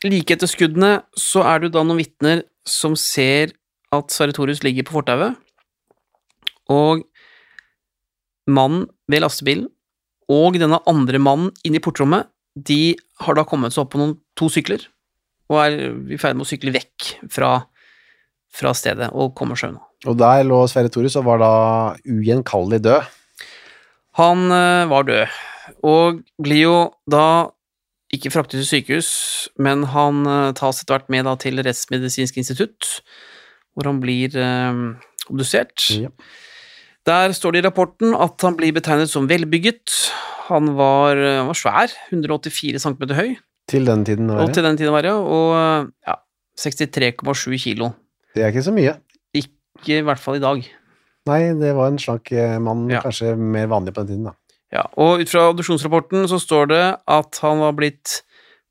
like 0.05 0.35
etter 0.35 0.51
skuddene 0.51 1.01
så 1.19 1.45
er 1.49 1.62
det 1.62 1.73
da 1.75 1.83
noen 1.87 2.03
vitner 2.03 2.45
som 2.69 2.95
ser 2.99 3.55
at 3.95 4.12
Sverre 4.12 4.35
Torus 4.37 4.62
ligger 4.62 4.87
på 4.87 4.99
fortauet, 5.01 5.39
og 6.71 7.03
mannen 8.47 8.87
ved 9.11 9.25
lastebilen 9.25 9.67
og 10.33 10.57
denne 10.61 10.79
andre 10.89 11.19
mannen 11.23 11.51
inne 11.67 11.81
i 11.81 11.83
portrommet, 11.83 12.29
de 12.55 12.95
har 13.25 13.37
da 13.37 13.45
kommet 13.49 13.75
seg 13.75 13.85
opp 13.85 13.95
på 13.95 14.01
noen 14.01 14.17
to 14.39 14.49
sykler, 14.53 14.85
og 15.53 15.61
er 15.61 15.79
i 16.15 16.19
ferd 16.21 16.39
med 16.39 16.47
å 16.47 16.49
sykle 16.49 16.73
vekk 16.75 17.15
fra, 17.33 17.55
fra 18.53 18.73
stedet 18.77 19.11
og 19.13 19.35
kommer 19.39 19.59
seg 19.59 19.75
unna. 19.75 19.85
Og 20.09 20.19
der 20.19 20.43
lå 20.47 20.65
Sverre 20.71 20.91
Thorus 20.91 21.17
og 21.21 21.29
var 21.29 21.43
da 21.43 21.55
ugjenkallelig 22.11 22.81
død. 22.83 23.11
Han 24.19 24.49
eh, 24.53 24.85
var 24.91 25.07
død, 25.09 25.37
og 25.89 26.23
blir 26.43 26.65
jo 26.67 26.79
da 27.09 27.27
ikke 28.13 28.33
fraktet 28.35 28.61
til 28.61 28.69
sykehus, 28.69 29.13
men 29.63 29.87
han 29.95 30.27
eh, 30.29 30.51
tas 30.59 30.83
etter 30.83 30.99
hvert 30.99 31.13
med 31.13 31.25
da 31.29 31.37
til 31.41 31.63
Rettsmedisinsk 31.65 32.41
institutt, 32.43 32.91
hvor 33.73 33.89
han 33.89 34.03
blir 34.03 34.37
eh, 34.37 34.83
obdusert. 35.31 35.87
Ja. 35.95 36.13
Der 37.09 37.33
står 37.35 37.55
det 37.55 37.63
i 37.63 37.67
rapporten 37.67 38.13
at 38.15 38.43
han 38.45 38.59
blir 38.59 38.75
betegnet 38.75 39.11
som 39.11 39.31
velbygget. 39.31 39.95
Han 40.51 40.75
var, 40.77 41.17
han 41.17 41.49
var 41.49 41.59
svær, 41.59 41.97
184 42.13 42.83
cm 42.83 43.17
høy, 43.17 43.33
Til 43.71 43.87
den 43.87 44.04
tiden. 44.04 44.28
var 44.28 44.42
og 44.42 44.49
det. 44.50 44.54
til 44.59 44.64
den 44.66 44.76
tiden 44.76 44.92
var 44.92 45.02
det, 45.07 45.12
og 45.12 45.92
ja, 46.07 46.14
63,7 46.59 47.59
kilo. 47.62 47.92
Det 48.35 48.42
er 48.45 48.52
ikke 48.52 48.64
så 48.66 48.73
mye. 48.75 48.97
Ikke 49.35 49.99
i 50.00 50.04
hvert 50.07 50.21
fall 50.21 50.37
i 50.37 50.42
dag. 50.42 50.64
Nei, 51.31 51.40
det 51.54 51.71
var 51.76 51.92
en 51.92 51.99
slank 52.02 52.33
eh, 52.35 52.59
mann, 52.59 52.88
Ja. 52.90 53.00
kanskje 53.04 53.37
mer 53.38 53.69
vanlig 53.71 53.95
på 53.95 54.02
den 54.02 54.09
tiden, 54.16 54.25
da. 54.25 54.35
Ja, 54.73 54.87
og 54.97 55.21
ut 55.21 55.28
fra 55.28 55.50
obduksjonsrapporten 55.52 56.26
så 56.31 56.38
står 56.40 56.69
det 56.73 56.85
at 57.07 57.38
han 57.45 57.59
var 57.61 57.73
blitt 57.76 58.23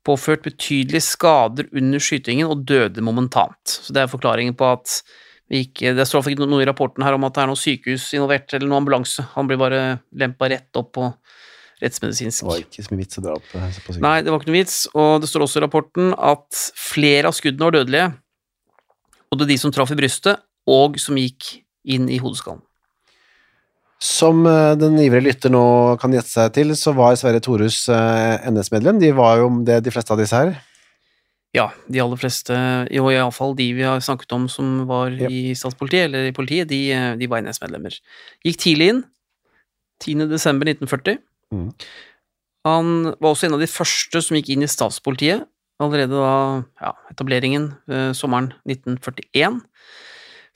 påført 0.04 0.42
betydelige 0.42 1.00
skader 1.00 1.68
under 1.78 1.98
skytingen 2.02 2.48
og 2.50 2.64
døde 2.66 3.00
momentant. 3.00 3.62
Så 3.64 3.92
det 3.94 4.02
er 4.02 4.10
forklaringen 4.10 4.56
på 4.58 4.66
at 4.72 5.02
vi 5.48 5.60
ikke 5.66 5.94
Det 5.94 6.06
står 6.08 6.30
ikke 6.32 6.46
noe 6.48 6.62
i 6.62 6.66
rapporten 6.66 7.04
her 7.04 7.12
om 7.14 7.24
at 7.24 7.34
det 7.34 7.42
er 7.42 7.46
noe 7.50 7.60
sykehus 7.60 8.06
involvert 8.16 8.52
eller 8.54 8.66
noe 8.68 8.80
ambulanse. 8.80 9.22
Han 9.36 9.46
blir 9.46 9.58
bare 9.60 10.00
lempa 10.16 10.48
rett 10.48 10.74
opp 10.80 10.92
på 10.96 11.10
rettsmedisinsk. 11.82 12.42
Det 12.44 12.48
var 12.50 12.62
ikke 12.62 12.84
så 12.86 12.92
mye 12.94 13.02
vits 13.02 13.18
å 13.20 13.24
dra 13.24 13.36
opp 13.38 13.52
eh, 13.58 13.68
på 13.68 13.92
sykehus. 13.94 14.02
Nei, 14.04 14.16
det 14.22 14.32
var 14.32 14.40
ikke 14.42 14.50
noe 14.52 14.58
vits, 14.60 14.76
og 14.94 15.12
det 15.22 15.30
står 15.30 15.46
også 15.46 15.60
i 15.60 15.64
rapporten 15.66 16.12
at 16.18 16.62
flere 16.78 17.30
av 17.30 17.36
skuddene 17.36 17.68
var 17.68 17.76
dødelige. 17.78 18.08
Både 19.32 19.48
de 19.48 19.56
som 19.60 19.72
traff 19.74 19.92
i 19.94 19.98
brystet, 19.98 20.42
og 20.70 20.98
som 21.02 21.16
gikk 21.18 21.56
inn 21.90 22.06
i 22.12 22.20
hodeskallen. 22.22 22.62
Som 24.02 24.42
eh, 24.50 24.72
den 24.78 24.96
ivrige 24.98 25.28
lytter 25.28 25.52
nå 25.54 25.62
kan 26.02 26.14
gjette 26.14 26.30
seg 26.32 26.52
til, 26.56 26.74
så 26.78 26.90
var 26.96 27.14
Sverre 27.18 27.42
Thorhus 27.42 27.84
eh, 27.92 28.48
NS-medlem. 28.50 28.98
De 29.02 29.12
var 29.14 29.38
jo 29.42 29.48
det 29.66 29.80
de 29.86 29.92
fleste 29.94 30.14
av 30.14 30.18
disse 30.22 30.38
her. 30.38 30.56
Ja, 31.52 31.66
de 31.84 32.00
aller 32.00 32.16
fleste, 32.16 32.56
og 32.96 33.10
iallfall 33.12 33.52
de 33.58 33.66
vi 33.76 33.84
har 33.84 34.00
snakket 34.00 34.30
om 34.32 34.46
som 34.48 34.86
var 34.88 35.12
Ja. 35.12 35.28
i 35.28 35.52
statspolitiet, 35.58 36.06
eller 36.08 36.30
i 36.30 36.32
politiet, 36.32 36.70
de, 36.70 36.80
de 37.20 37.28
var 37.28 37.42
NS-medlemmer. 37.44 37.98
Gikk 38.46 38.56
tidlig 38.62 38.88
inn, 38.94 39.02
10. 40.00 41.18
desember 41.52 41.72
1940. 41.72 41.72
Mhm. 41.72 41.72
Han 42.64 43.16
var 43.18 43.32
også 43.32 43.48
en 43.48 43.56
av 43.56 43.62
de 43.62 43.70
første 43.70 44.22
som 44.22 44.38
gikk 44.38 44.52
inn 44.54 44.62
i 44.62 44.70
statspolitiet, 44.70 45.48
allerede 45.82 46.14
da 46.14 46.62
ja, 46.78 46.92
etableringen 47.10 47.72
eh, 47.90 48.12
sommeren 48.14 48.52
1941. 48.70 49.58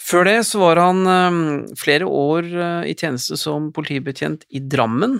Før 0.06 0.28
det 0.28 0.36
så 0.46 0.60
var 0.62 0.78
han 0.78 1.02
eh, 1.10 1.38
flere 1.80 2.06
år 2.06 2.46
eh, 2.46 2.92
i 2.92 2.94
tjeneste 2.94 3.38
som 3.40 3.72
politibetjent 3.74 4.46
i 4.54 4.62
Drammen, 4.62 5.18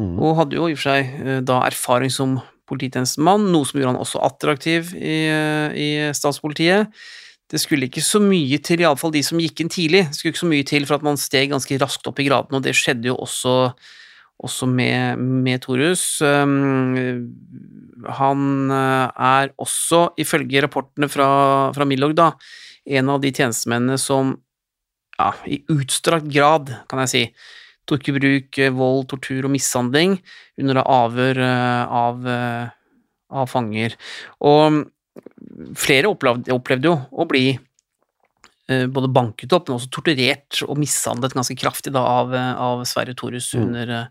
mm. 0.00 0.16
og 0.18 0.40
hadde 0.40 0.58
jo 0.58 0.66
i 0.66 0.74
og 0.74 0.80
for 0.80 0.90
seg 0.90 1.44
da 1.46 1.62
erfaring 1.68 2.10
som 2.10 2.40
polititjenestemann, 2.66 3.46
noe 3.52 3.68
som 3.68 3.78
gjorde 3.78 3.94
han 3.94 4.02
også 4.02 4.22
attraktiv 4.26 4.94
i, 4.96 5.18
i 5.76 5.88
statspolitiet. 6.16 6.90
Det 7.52 7.60
skulle 7.60 7.86
ikke 7.86 8.02
så 8.02 8.18
mye 8.22 8.56
til, 8.64 8.80
iallfall 8.80 9.12
de 9.12 9.20
som 9.26 9.40
gikk 9.42 9.60
inn 9.60 9.70
tidlig, 9.70 10.06
det 10.08 10.16
skulle 10.16 10.32
ikke 10.32 10.40
så 10.40 10.52
mye 10.54 10.66
til 10.66 10.86
for 10.88 10.96
at 10.96 11.04
man 11.04 11.20
steg 11.20 11.50
ganske 11.52 11.76
raskt 11.82 12.08
opp 12.08 12.22
i 12.22 12.26
gradene, 12.30 12.58
og 12.58 12.64
det 12.64 12.72
skjedde 12.78 13.10
jo 13.10 13.18
også, 13.20 13.74
også 14.42 14.66
med, 14.68 15.18
med 15.18 15.62
Torus. 15.64 16.04
Han 18.18 18.70
eh, 18.74 19.08
er 19.08 19.52
også, 19.62 20.04
ifølge 20.20 20.62
rapportene 20.64 21.08
fra, 21.12 21.28
fra 21.76 21.86
Milorg, 21.88 22.16
da, 22.18 22.32
en 22.98 23.12
av 23.12 23.20
de 23.22 23.32
tjenestemennene 23.34 23.98
som 24.00 24.34
ja, 25.18 25.32
i 25.46 25.60
utstrakt 25.70 26.30
grad, 26.32 26.72
kan 26.90 27.04
jeg 27.04 27.12
si, 27.12 27.24
tok 27.88 28.08
i 28.08 28.16
bruk 28.16 28.58
eh, 28.62 28.74
vold, 28.74 29.06
tortur 29.12 29.46
og 29.46 29.54
mishandling 29.54 30.18
under 30.60 30.82
avhør 30.82 31.42
eh, 31.46 31.98
av, 32.02 32.26
av 33.42 33.50
fanger. 33.50 33.96
Og 34.42 34.82
flere 35.78 36.10
opplevde, 36.10 36.54
opplevde 36.54 36.90
jo 36.90 36.96
å 37.12 37.28
bli 37.28 37.46
både 38.92 39.10
banket 39.12 39.52
opp, 39.56 39.68
men 39.68 39.78
også 39.78 39.92
torturert 39.92 40.62
og 40.66 40.80
mishandlet 40.80 41.36
ganske 41.36 41.56
kraftig 41.58 41.92
da, 41.94 42.02
av, 42.20 42.34
eh, 42.34 42.52
av 42.60 42.82
Sverre 42.88 43.14
Thorus 43.18 43.52
Mm. 43.54 43.62
under, 43.66 43.90
eh, 43.90 44.06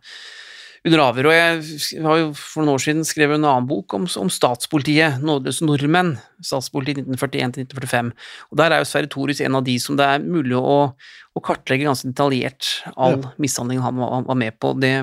under 0.86 1.00
avhør. 1.06 1.30
Og 1.30 1.36
jeg 1.36 2.01
har 2.01 2.18
jo 2.18 2.34
for 2.34 2.63
noen 2.63 2.74
år 2.75 2.84
siden 2.84 3.06
skrevet 3.06 3.36
en 3.38 3.46
annen 3.46 3.68
bok 3.70 3.94
om, 3.94 4.08
om 4.18 4.30
statspolitiet, 4.30 5.22
Nådeløse 5.22 5.65
nordmenn, 5.68 6.15
statspolitiet 6.41 7.06
1941-1945. 7.06 8.12
Og 8.51 8.58
der 8.58 8.72
er 8.72 8.82
jo 8.82 8.89
Sverre 8.89 9.10
Thorus 9.12 9.41
en 9.41 9.56
av 9.56 9.63
de 9.63 9.77
som 9.80 9.98
det 10.00 10.08
er 10.08 10.25
mulig 10.25 10.58
å, 10.58 10.94
å 11.36 11.44
kartlegge 11.46 11.86
ganske 11.86 12.10
detaljert 12.10 12.84
all 12.98 13.22
mishandlingen 13.38 13.84
han 13.86 14.01
var, 14.01 14.24
var 14.30 14.36
med 14.36 14.58
på. 14.60 14.74
Det, 14.82 14.96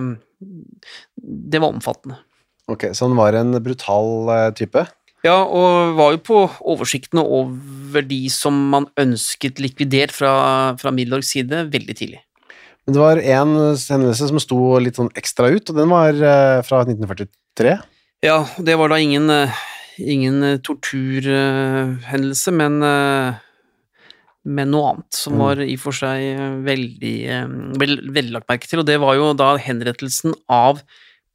det 1.55 1.61
var 1.62 1.73
omfattende. 1.73 2.19
Ok, 2.69 2.91
så 2.93 3.07
han 3.09 3.17
var 3.17 3.33
en 3.38 3.57
brutal 3.65 4.29
eh, 4.35 4.50
type. 4.59 4.83
Ja, 5.27 5.41
og 5.43 5.97
var 5.99 6.13
jo 6.15 6.21
på 6.23 6.41
oversiktene 6.75 7.25
over 7.27 8.05
de 8.07 8.21
som 8.31 8.55
man 8.71 8.87
ønsket 9.01 9.59
likvidert 9.59 10.13
fra, 10.15 10.77
fra 10.79 10.93
Milorgs 10.95 11.33
side 11.35 11.65
veldig 11.73 11.97
tidlig. 11.99 12.21
Men 12.87 12.95
det 12.95 13.03
var 13.03 13.19
en 13.21 13.57
hendelse 13.77 14.29
som 14.31 14.39
sto 14.41 14.59
litt 14.81 14.97
sånn 14.97 15.11
ekstra 15.19 15.51
ut, 15.53 15.69
og 15.69 15.77
den 15.77 15.91
var 15.93 16.15
eh, 16.15 16.61
fra 16.65 16.85
1943. 16.87 17.75
Ja, 18.25 18.39
det 18.63 18.79
var 18.81 18.89
da 18.95 18.97
ingen, 19.03 19.27
eh, 19.31 19.59
ingen 20.01 20.39
eh, 20.47 20.57
torturhendelse, 20.65 22.55
men, 22.57 22.79
men 24.49 24.71
noe 24.73 24.95
annet 24.95 25.19
som 25.19 25.35
Mm. 25.37 25.43
var 25.43 25.61
i 25.67 25.75
og 25.77 25.83
for 25.83 25.93
seg 25.99 26.65
veldig, 26.65 27.15
vel- 27.83 28.33
lagt 28.33 28.49
merke 28.49 28.67
til, 28.71 28.81
og 28.81 28.87
det 28.89 28.97
var 29.03 29.19
jo 29.19 29.33
da 29.37 29.57
henrettelsen 29.59 30.33
av 30.49 30.81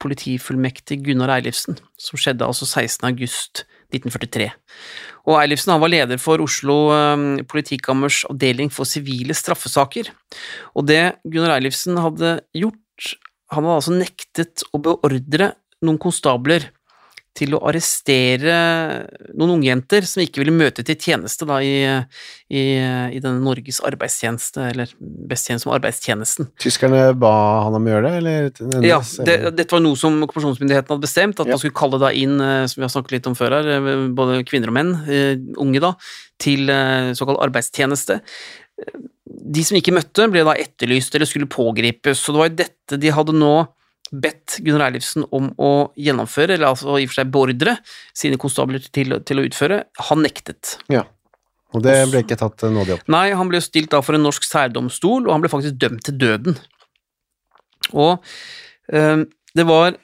politifullmektig 0.04 1.02
Gunnar 1.06 1.32
Eilifsen, 1.38 1.80
som 2.00 2.20
skjedde 2.20 2.46
altså 2.46 2.68
16. 2.68 3.08
august 3.10 3.64
1943. 3.94 4.50
Og 5.30 5.40
Eilifsen 5.40 5.74
var 5.80 5.92
leder 5.92 6.20
for 6.22 6.44
Oslo 6.44 6.78
eh, 6.96 7.44
politikammers 7.50 8.24
avdeling 8.30 8.72
for 8.74 8.90
sivile 8.90 9.36
straffesaker. 9.38 10.12
Og 10.76 10.88
det 10.90 11.16
Gunnar 11.24 11.58
Eilifsen 11.58 12.00
hadde 12.02 12.38
gjort, 12.58 13.16
han 13.54 13.68
hadde 13.68 13.80
altså 13.80 13.96
nektet 13.96 14.66
å 14.74 14.82
beordre 14.84 15.54
noen 15.84 16.00
konstabler 16.02 16.70
til 17.34 17.56
å 17.58 17.62
arrestere 17.66 18.54
noen 19.34 19.56
ungjenter 19.56 20.06
som 20.06 20.22
ikke 20.22 20.44
ville 20.44 20.54
møte 20.54 20.84
til 20.86 20.98
tjeneste 21.02 21.48
da, 21.50 21.58
i, 21.66 21.82
i, 22.54 22.64
i 23.18 23.22
denne 23.24 23.42
Norges 23.42 23.80
arbeidstjeneste, 23.86 24.68
eller 24.70 24.92
best 25.02 25.50
kjent 25.50 25.64
som 25.64 25.74
arbeidstjenesten. 25.74 26.52
Tyskerne 26.62 27.08
ba 27.18 27.34
han 27.66 27.78
om 27.80 27.90
å 27.90 27.94
gjøre 27.96 28.12
det, 28.12 28.22
eller? 28.22 28.86
Ja, 28.86 29.02
det, 29.26 29.40
dette 29.58 29.74
var 29.74 29.82
noe 29.82 29.98
som 30.00 30.22
okkupasjonsmyndigheten 30.28 30.94
hadde 30.94 31.08
bestemt, 31.08 31.42
at 31.42 31.50
Ja. 31.50 31.56
man 31.56 31.64
skulle 31.64 31.80
kalle 31.82 32.02
da 32.02 32.14
inn, 32.14 32.38
eh, 32.40 32.68
som 32.70 32.82
vi 32.82 32.86
har 32.86 32.94
snakket 32.94 33.18
litt 33.18 33.32
om 33.32 33.38
før 33.40 33.58
her, 33.58 33.72
eh, 33.80 34.08
både 34.14 34.44
kvinner 34.46 34.70
og 34.70 34.78
menn, 34.78 34.94
eh, 35.10 35.34
unge 35.58 35.82
da, 35.82 35.96
til 36.44 36.70
såkalt 37.18 37.42
arbeidstjeneste. 37.42 38.20
De 39.26 39.64
som 39.66 39.78
ikke 39.78 39.94
møtte, 39.96 40.30
ble 40.30 40.44
da 40.46 40.54
etterlyst 40.60 41.16
eller 41.16 41.30
skulle 41.30 41.50
pågripes, 41.50 42.20
så 42.20 42.34
det 42.34 42.42
var 42.42 42.50
jo 42.50 42.60
dette 42.62 43.00
de 43.00 43.12
hadde 43.16 43.34
nå 43.34 43.56
bedt 44.14 44.60
Gunnar 44.62 44.92
Eilifsen 44.92 45.26
om 45.34 45.50
å 45.58 45.72
gjennomføre, 45.98 46.56
eller 46.56 46.70
altså 46.70 47.00
i 47.00 47.08
og 47.08 47.12
for 47.12 47.20
seg 47.20 47.34
beordre 47.34 47.76
sine 48.16 48.38
konstabler 48.42 48.84
til, 48.94 49.18
til 49.26 49.42
å 49.42 49.46
utføre. 49.48 49.84
Han 50.10 50.24
nektet. 50.26 50.78
Ja. 50.94 51.06
Og 51.74 51.82
det 51.82 51.96
ble 52.12 52.22
ikke 52.22 52.38
tatt 52.38 52.66
eh, 52.66 52.74
nådig 52.74 52.98
opp. 52.98 53.08
Nei, 53.12 53.28
han 53.34 53.50
ble 53.50 53.62
stilt 53.64 53.92
da 53.94 54.04
for 54.06 54.18
en 54.18 54.26
norsk 54.28 54.46
særdomstol, 54.46 55.26
og 55.26 55.34
han 55.34 55.44
ble 55.44 55.52
faktisk 55.52 55.80
dømt 55.82 56.06
til 56.06 56.20
døden. 56.22 56.60
Og 57.98 58.22
eh, 58.94 59.24
det 59.58 59.66
var 59.70 59.98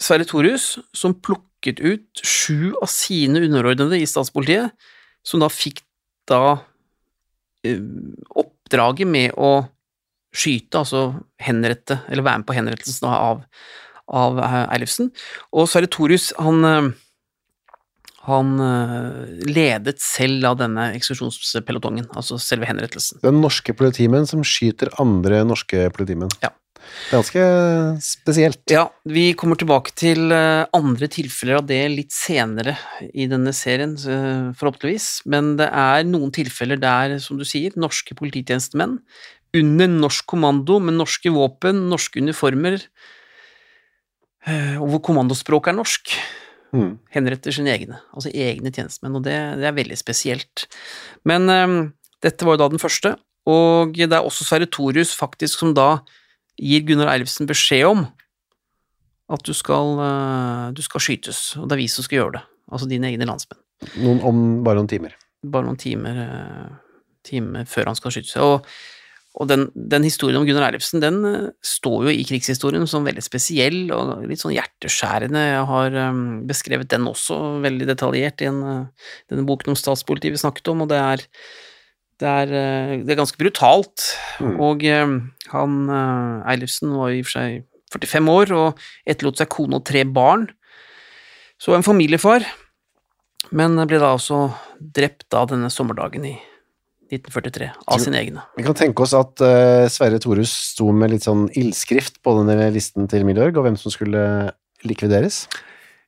Sverre 0.00 0.26
Thorius 0.26 0.72
som 0.96 1.14
plukket 1.14 1.82
ut 1.84 2.24
sju 2.24 2.72
av 2.80 2.90
sine 2.90 3.42
underordnede 3.46 4.00
i 4.00 4.08
statspolitiet, 4.08 4.74
som 5.22 5.42
da 5.42 5.50
fikk 5.52 5.84
da 6.30 6.58
eh, 7.66 7.78
oppdraget 8.42 9.08
med 9.10 9.36
å 9.38 9.60
skyte, 10.30 10.82
altså 10.82 11.04
henrette, 11.42 12.00
eller 12.08 12.26
være 12.26 12.42
med 12.42 12.48
på 12.48 12.56
henrettelsen 12.56 13.08
av, 13.10 13.44
av 14.06 14.42
eh, 14.42 14.58
Eilifsen. 14.76 15.10
Og 15.54 15.70
Sverre 15.70 15.90
Thorhus, 15.90 16.30
han 16.38 16.66
eh, 16.66 16.90
han 18.20 18.52
eh, 18.60 19.46
ledet 19.48 19.96
selv 20.04 20.44
av 20.50 20.58
denne 20.60 20.90
eksklusjonspelotongen, 20.98 22.10
altså 22.12 22.36
selve 22.38 22.68
henrettelsen. 22.68 23.22
Er 23.24 23.32
norske 23.34 23.74
politimenn 23.74 24.28
som 24.28 24.44
skyter 24.46 24.92
andre 25.00 25.40
norske 25.48 25.88
politimenn. 25.96 26.32
Ja. 26.44 26.52
Det 26.80 27.14
er 27.14 27.20
ganske 27.20 27.42
spesielt. 28.02 28.60
Ja, 28.72 28.86
vi 29.08 29.30
kommer 29.38 29.56
tilbake 29.60 29.92
til 29.96 30.32
andre 30.32 31.08
tilfeller 31.12 31.60
av 31.60 31.66
det 31.68 31.80
litt 31.92 32.12
senere 32.12 32.74
i 33.12 33.28
denne 33.30 33.52
serien, 33.56 33.94
forhåpentligvis, 33.96 35.08
men 35.30 35.52
det 35.60 35.68
er 35.68 36.08
noen 36.08 36.32
tilfeller 36.34 36.80
der, 36.80 37.18
som 37.22 37.38
du 37.38 37.44
sier, 37.46 37.76
norske 37.78 38.16
polititjenestemenn 38.18 38.98
under 39.56 39.88
norsk 39.90 40.26
kommando 40.30 40.78
med 40.82 40.94
norske 40.98 41.32
våpen, 41.34 41.88
norske 41.90 42.20
uniformer, 42.22 42.78
eh, 44.46 44.76
og 44.78 44.92
hvor 44.94 45.02
kommandospråket 45.10 45.72
er 45.72 45.80
norsk, 45.80 46.14
Mm. 46.70 47.00
henretter 47.10 47.50
sine 47.50 47.72
egne, 47.74 47.96
altså 48.14 48.30
egne 48.30 48.70
tjenestemenn, 48.70 49.16
og 49.18 49.24
det, 49.26 49.34
det 49.58 49.66
er 49.66 49.74
veldig 49.74 49.96
spesielt. 49.98 50.68
Men 51.26 51.50
um, 51.50 51.72
dette 52.22 52.46
var 52.46 52.54
jo 52.54 52.60
da 52.62 52.68
den 52.70 52.78
første, 52.82 53.16
og 53.50 53.96
det 53.98 54.06
er 54.06 54.22
også 54.22 54.46
Sverre 54.46 54.68
Thorius 54.70 55.10
faktisk 55.18 55.64
som 55.64 55.74
da 55.74 56.04
gir 56.54 56.84
Gunnar 56.86 57.10
Eilfsen 57.10 57.48
beskjed 57.50 57.88
om 57.88 58.04
at 59.34 59.42
du 59.42 59.50
skal, 59.50 59.98
uh, 59.98 60.70
du 60.70 60.78
skal 60.86 61.02
skytes, 61.02 61.56
og 61.58 61.66
det 61.66 61.74
er 61.74 61.82
vi 61.82 61.90
som 61.90 62.06
skal 62.06 62.20
gjøre 62.20 62.36
det, 62.38 62.44
altså 62.70 62.90
dine 62.90 63.10
egne 63.10 63.26
landsmenn. 63.26 63.58
Noen, 64.04 64.22
om 64.22 64.40
bare 64.62 64.78
noen 64.78 64.92
timer. 64.94 65.18
bare 65.42 65.66
noen 65.66 65.80
timer, 65.80 66.22
uh, 66.22 67.04
timer 67.26 67.66
før 67.66 67.90
han 67.90 67.98
skal 67.98 68.14
skyte 68.14 68.30
seg. 68.30 68.46
Og, 68.46 68.70
og 69.38 69.46
den, 69.46 69.68
den 69.74 70.02
historien 70.02 70.40
om 70.40 70.46
Gunnar 70.46 70.66
Eilifsen, 70.66 71.02
den 71.02 71.20
eh, 71.28 71.50
står 71.62 72.08
jo 72.08 72.14
i 72.14 72.24
krigshistorien 72.26 72.86
som 72.90 73.06
veldig 73.06 73.22
spesiell 73.22 73.92
og 73.94 74.24
litt 74.26 74.42
sånn 74.42 74.56
hjerteskjærende. 74.56 75.44
Jeg 75.52 75.68
har 75.70 75.98
um, 76.10 76.24
beskrevet 76.50 76.90
den 76.90 77.06
også 77.06 77.38
veldig 77.62 77.86
detaljert 77.92 78.42
i 78.42 78.48
en, 78.50 78.60
uh, 78.66 79.10
denne 79.30 79.46
boken 79.46 79.72
om 79.72 79.78
statspolitiet 79.78 80.34
vi 80.34 80.42
snakket 80.42 80.72
om, 80.74 80.82
og 80.82 80.90
det 80.90 80.98
er, 80.98 81.24
det 82.20 82.34
er, 82.42 82.54
det 83.06 83.14
er 83.14 83.20
ganske 83.22 83.38
brutalt. 83.40 84.10
Mm. 84.42 84.56
Og 84.66 84.82
han 85.54 85.78
Eilifsen 86.50 86.92
var 86.98 87.14
i 87.14 87.22
og 87.22 87.30
for 87.30 87.38
seg 87.38 87.62
45 87.94 88.34
år 88.34 88.52
og 88.58 88.82
etterlot 89.08 89.40
seg 89.40 89.50
kone 89.54 89.78
og 89.78 89.86
tre 89.86 90.02
barn. 90.04 90.50
Så 91.60 91.72
en 91.76 91.86
familiefar, 91.86 92.44
men 93.56 93.78
ble 93.86 94.02
da 94.02 94.12
også 94.16 94.48
drept 94.80 95.32
av 95.38 95.52
denne 95.54 95.70
sommerdagen 95.72 96.26
i 96.28 96.36
1943 97.10 97.70
av 97.90 98.02
sine 98.02 98.20
egne. 98.20 98.44
Vi 98.58 98.64
kan 98.66 98.76
tenke 98.78 99.02
oss 99.04 99.14
at 99.18 99.42
uh, 99.42 99.88
Sverre 99.90 100.20
Thorhus 100.22 100.52
sto 100.72 100.90
med 100.94 101.12
litt 101.14 101.26
sånn 101.26 101.48
ildskrift 101.58 102.20
på 102.24 102.36
denne 102.38 102.70
listen 102.74 103.10
til 103.10 103.26
Milorg, 103.26 103.58
og 103.58 103.66
hvem 103.66 103.78
som 103.80 103.92
skulle 103.94 104.22
likvideres. 104.86 105.44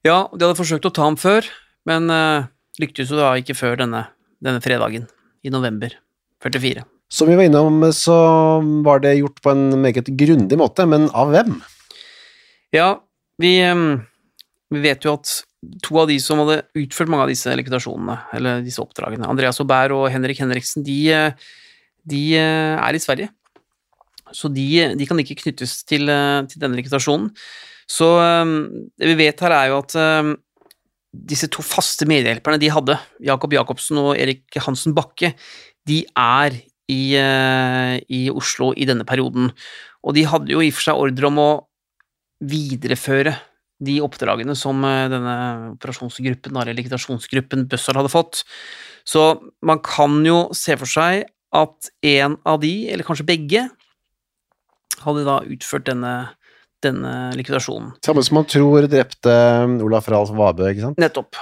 Ja, 0.07 0.29
de 0.31 0.47
hadde 0.47 0.59
forsøkt 0.59 0.87
å 0.89 0.95
ta 0.95 1.07
ham 1.09 1.19
før, 1.21 1.47
men 1.89 2.09
uh, 2.13 2.49
lyktes 2.83 3.13
jo 3.13 3.19
da 3.19 3.35
ikke 3.39 3.59
før 3.59 3.83
denne, 3.83 4.07
denne 4.43 4.63
fredagen 4.65 5.09
i 5.43 5.53
november 5.53 5.95
44. 6.43 6.87
Som 7.13 7.29
vi 7.29 7.37
var 7.37 7.45
innom, 7.45 7.83
så 7.93 8.17
var 8.87 9.03
det 9.05 9.19
gjort 9.19 9.43
på 9.45 9.53
en 9.53 9.67
meget 9.83 10.09
grundig 10.17 10.57
måte, 10.57 10.87
men 10.89 11.11
av 11.13 11.35
hvem? 11.35 11.59
Ja, 12.73 12.95
vi, 13.43 13.59
um, 13.69 14.01
vi 14.73 14.81
vet 14.87 15.05
jo 15.05 15.19
at 15.19 15.43
to 15.83 15.99
av 16.03 16.09
de 16.11 16.19
som 16.23 16.41
hadde 16.43 16.63
utført 16.79 17.11
mange 17.13 17.27
av 17.27 17.33
disse 17.33 17.53
likvidasjonene, 17.59 18.17
eller 18.37 18.65
disse 18.67 18.83
oppdragene, 18.83 19.29
Andreas 19.31 19.61
Aubert 19.63 19.95
og 19.95 20.09
Henrik 20.13 20.41
Henriksen, 20.43 20.85
de, 20.87 20.99
eh, 21.15 21.53
de 22.09 22.23
eh, 22.39 22.77
er 22.77 22.99
i 22.99 23.03
Sverige. 23.03 23.31
Så 24.33 24.49
de, 24.53 24.67
de 24.97 25.07
kan 25.07 25.19
ikke 25.21 25.39
knyttes 25.43 25.83
til, 25.87 26.09
eh, 26.11 26.41
til 26.51 26.63
denne 26.63 26.79
likvidasjonen. 26.79 27.31
Så 27.93 28.09
um, 28.09 28.57
det 28.97 29.11
vi 29.11 29.19
vet 29.19 29.41
her, 29.45 29.53
er 29.53 29.69
jo 29.69 29.81
at 29.83 29.95
disse 31.13 31.49
to 31.53 31.61
faste 31.67 32.07
medhjelperne 32.09 32.61
de 32.63 32.71
hadde, 32.73 32.97
Jakob 33.21 33.53
Jacobsen 33.53 33.99
og 34.01 34.15
Erik 34.17 34.57
Hansen 34.65 34.95
Bakke, 34.97 35.35
de 35.89 36.01
er 36.17 36.57
i, 36.91 37.15
eh, 37.19 37.97
i 38.09 38.23
Oslo 38.33 38.73
i 38.77 38.87
denne 38.89 39.07
perioden. 39.09 39.51
Og 40.03 40.17
de 40.17 40.25
hadde 40.29 40.55
jo 40.55 40.63
i 40.63 40.71
og 40.73 40.77
for 40.79 40.89
seg 40.89 41.03
ordre 41.05 41.29
om 41.29 41.41
å 41.43 41.51
videreføre 42.43 43.35
de 43.83 43.99
oppdragene 44.05 44.55
som 44.59 44.83
eh, 44.87 45.09
denne 45.13 45.37
operasjonsgruppen, 45.75 46.57
eller 46.57 46.77
likvidasjonsgruppen 46.79 47.67
Bøssal 47.71 47.99
hadde 48.01 48.13
fått. 48.13 48.43
Så 49.09 49.27
man 49.67 49.83
kan 49.85 50.21
jo 50.27 50.45
se 50.57 50.77
for 50.79 50.91
seg 50.91 51.27
at 51.53 51.91
en 52.09 52.39
av 52.49 52.63
de, 52.63 52.73
eller 52.93 53.07
kanskje 53.07 53.29
begge, 53.29 53.67
hadde 55.03 55.27
da 55.27 55.41
utført 55.51 55.87
denne, 55.89 56.15
denne 56.85 57.13
likvidasjonen. 57.37 57.93
Samme 58.07 58.25
som 58.25 58.39
man 58.39 58.49
tror 58.49 58.87
drepte 58.91 59.35
Olaf 59.85 60.09
Rahl 60.13 60.31
Vabø, 60.31 60.69
ikke 60.71 60.87
sant? 60.87 61.01
Nettopp. 61.03 61.39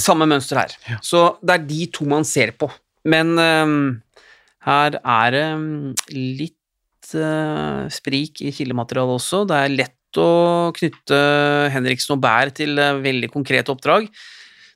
Samme 0.00 0.28
mønster 0.30 0.62
her. 0.62 0.76
Ja. 0.88 1.00
Så 1.04 1.24
det 1.42 1.58
er 1.58 1.66
de 1.68 1.88
to 1.94 2.08
man 2.08 2.26
ser 2.28 2.54
på. 2.58 2.70
Men 3.08 3.36
um, 3.38 3.76
her 4.66 4.98
er 4.98 5.36
det 5.36 5.44
um, 5.54 5.68
litt 6.12 7.12
uh, 7.14 7.86
sprik 7.92 8.42
i 8.42 8.52
kildematerialet 8.54 9.20
også. 9.20 9.44
Det 9.48 9.60
er 9.60 9.76
lett 9.76 9.97
å 10.16 10.72
knytte 10.72 11.18
Henriksen 11.74 12.14
og 12.16 12.22
Bær 12.24 12.48
til 12.56 12.78
øh, 12.78 13.02
veldig 13.04 13.28
konkrete 13.34 13.68
oppdrag. 13.74 14.08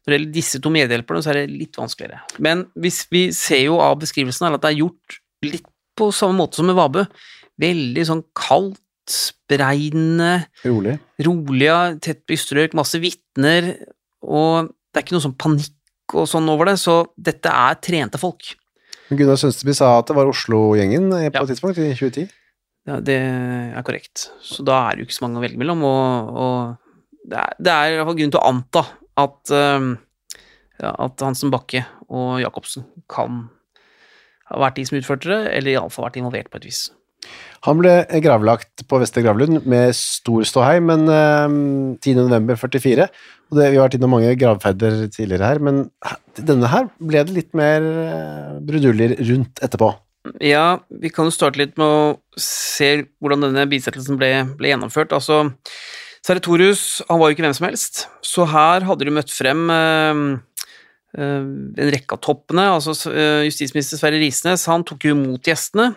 Når 0.02 0.10
det 0.10 0.18
gjelder 0.18 0.34
disse 0.34 0.60
to 0.60 0.70
medhjelperne, 0.74 1.22
så 1.22 1.30
er 1.30 1.40
det 1.40 1.54
litt 1.56 1.76
vanskeligere. 1.78 2.20
Men 2.42 2.66
hvis 2.76 3.06
vi 3.14 3.30
ser 3.32 3.64
jo 3.68 3.78
av 3.80 3.96
beskrivelsen 4.02 4.48
her 4.48 4.54
at 4.58 4.62
det 4.66 4.72
er 4.74 4.80
gjort 4.82 5.18
litt 5.46 5.64
på 5.96 6.10
samme 6.14 6.36
måte 6.38 6.56
som 6.56 6.66
med 6.66 6.74
Vabø. 6.78 7.02
Veldig 7.60 8.04
sånn 8.08 8.22
kaldt, 8.34 8.78
beregnende, 9.50 10.46
Rolig. 10.64 10.94
rolige, 11.26 11.76
tett 12.00 12.22
bystrøk, 12.26 12.72
masse 12.78 12.98
vitner, 13.02 13.72
og 14.24 14.70
det 14.92 15.00
er 15.00 15.04
ikke 15.04 15.16
noe 15.16 15.24
sånn 15.26 15.36
panikk 15.38 16.14
og 16.16 16.26
sånn 16.30 16.48
over 16.52 16.70
det, 16.70 16.76
så 16.80 17.02
dette 17.16 17.50
er 17.52 17.76
trente 17.84 18.18
folk. 18.20 18.54
Gunnar 19.12 19.36
Sønsteby 19.36 19.74
sa 19.76 19.98
at 20.00 20.08
det 20.08 20.16
var 20.16 20.30
Oslo-gjengen 20.30 21.10
eh, 21.18 21.28
på 21.28 21.36
Ja. 21.36 21.42
et 21.44 21.52
tidspunkt, 21.52 21.78
i 21.78 21.92
2010. 21.92 22.30
Ja, 22.88 22.98
det 22.98 23.18
er 23.18 23.84
korrekt. 23.86 24.28
Så 24.42 24.64
da 24.66 24.80
er 24.88 24.96
det 24.96 25.04
jo 25.04 25.08
ikke 25.08 25.18
så 25.20 25.26
mange 25.26 25.38
å 25.38 25.44
velge 25.44 25.60
mellom, 25.60 25.84
og, 25.86 26.32
og 26.42 27.20
det, 27.22 27.38
er, 27.38 27.58
det 27.62 27.74
er 27.74 27.90
i 27.92 27.98
hvert 27.98 28.08
fall 28.10 28.18
grunn 28.18 28.32
til 28.34 28.40
å 28.40 28.48
anta 28.48 28.82
at, 29.22 29.52
øhm, 29.54 29.92
ja, 30.82 30.90
at 30.90 31.22
Hansen 31.22 31.52
Bakke 31.52 31.84
og 32.10 32.40
Jacobsen 32.42 32.88
kan 33.12 33.44
ha 34.50 34.58
vært 34.64 34.80
de 34.80 34.88
som 34.88 34.98
utførte 34.98 35.30
det, 35.30 35.40
eller 35.54 35.76
iallfall 35.76 36.08
vært 36.08 36.18
involvert 36.20 36.50
på 36.50 36.60
et 36.60 36.68
vis. 36.72 36.82
Han 37.62 37.78
ble 37.78 37.92
gravlagt 38.24 38.82
på 38.90 38.98
Vestre 38.98 39.22
Gravlund 39.22 39.62
med 39.70 39.94
stor 39.94 40.42
ståhei, 40.48 40.80
men 40.82 41.06
eh, 41.06 41.46
10. 42.02 42.16
november 42.18 42.58
44, 42.58 43.06
og 43.52 43.58
det, 43.58 43.68
vi 43.70 43.78
har 43.78 43.86
vært 43.86 43.98
innom 44.00 44.16
mange 44.16 44.32
gravferder 44.40 45.04
tidligere 45.06 45.52
her, 45.52 45.62
men 45.62 45.84
denne 46.40 46.70
her 46.72 46.90
ble 46.98 47.22
det 47.28 47.36
litt 47.36 47.52
mer 47.54 47.86
eh, 47.86 48.56
bruduljer 48.66 49.14
rundt 49.30 49.62
etterpå. 49.62 49.92
Ja, 50.42 50.84
vi 51.02 51.10
kan 51.10 51.26
jo 51.26 51.34
starte 51.34 51.58
litt 51.58 51.74
med 51.80 51.86
å 51.86 52.38
se 52.38 53.08
hvordan 53.22 53.42
denne 53.48 53.66
bisettelsen 53.70 54.18
ble, 54.20 54.30
ble 54.58 54.70
gjennomført. 54.70 55.14
Altså, 55.16 55.48
Sertorius 56.22 57.00
han 57.08 57.18
var 57.18 57.30
jo 57.30 57.36
ikke 57.36 57.44
hvem 57.48 57.56
som 57.58 57.66
helst, 57.66 58.04
så 58.22 58.46
her 58.46 58.86
hadde 58.86 59.08
de 59.08 59.14
møtt 59.14 59.32
frem 59.34 59.64
eh, 59.74 60.20
eh, 61.18 61.40
en 61.42 61.90
rekke 61.96 62.14
av 62.14 62.22
toppene. 62.22 62.68
altså 62.76 62.94
eh, 63.10 63.48
Justisminister 63.48 63.98
Sverre 63.98 64.22
Risnes 64.22 64.68
han 64.70 64.86
tok 64.86 65.08
jo 65.08 65.16
imot 65.16 65.50
gjestene. 65.50 65.90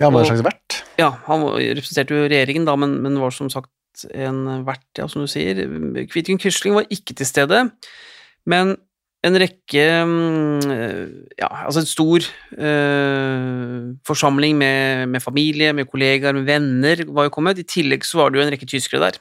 Ja, 0.00 0.08
han 0.08 0.16
var 0.16 0.24
en 0.24 0.32
slags 0.32 0.46
vert. 0.48 0.80
Ja, 0.98 1.12
han 1.28 1.46
representerte 1.54 2.16
jo 2.16 2.26
regjeringen, 2.26 2.66
da, 2.66 2.74
men, 2.80 2.98
men 3.04 3.20
var 3.22 3.34
som 3.34 3.52
sagt 3.52 3.70
en 4.10 4.42
vert, 4.66 4.88
ja, 4.98 5.06
som 5.06 5.22
du 5.22 5.30
sier. 5.30 5.62
Kvitgen 6.10 6.42
Quisling 6.42 6.74
var 6.74 6.90
ikke 6.90 7.14
til 7.14 7.30
stede, 7.30 7.68
men 8.50 8.74
en 9.24 9.38
rekke 9.40 9.84
mm, 10.04 10.68
Ja, 11.40 11.48
altså 11.64 11.80
en 11.82 11.88
stor 11.88 12.26
eh, 12.60 13.80
forsamling 14.06 14.56
med, 14.60 15.08
med 15.14 15.22
familie, 15.24 15.72
med 15.76 15.88
kollegaer, 15.90 16.36
med 16.36 16.46
venner 16.48 17.04
var 17.08 17.28
jo 17.28 17.34
kommet. 17.34 17.58
I 17.62 17.66
tillegg 17.68 18.04
så 18.06 18.20
var 18.20 18.30
det 18.34 18.40
jo 18.40 18.44
en 18.46 18.52
rekke 18.54 18.68
tyskere 18.70 19.06
der. 19.08 19.20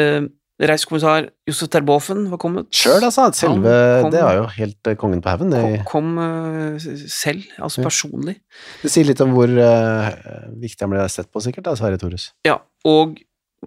Uh, 0.00 0.28
Reiskommissar 0.56 1.26
Josef 1.44 1.68
Terboven 1.68 2.30
var 2.32 2.38
kommet. 2.40 2.70
Sjøl, 2.72 3.02
altså. 3.04 3.26
Selve, 3.36 3.72
kom- 4.06 4.12
det 4.14 4.22
var 4.24 4.38
jo 4.38 4.46
helt 4.56 4.88
eh, 4.88 4.94
kongen 4.96 5.20
på 5.20 5.28
haugen. 5.34 5.52
Kom, 5.52 5.74
kom 5.90 6.18
eh, 6.22 6.86
selv, 7.12 7.42
altså 7.60 7.82
Ja. 7.82 7.88
personlig. 7.90 8.36
det 8.80 8.92
sier 8.94 9.04
litt 9.04 9.20
om 9.20 9.34
hvor 9.36 9.52
uh, 9.52 10.08
viktig 10.56 10.80
han 10.86 10.94
ble 10.94 11.04
sett 11.12 11.28
på, 11.28 11.42
sikkert, 11.44 11.66
da, 11.68 11.74
Sverre 11.76 12.00
Thorus. 12.00 12.30
Ja, 12.48 12.56
og 12.88 13.18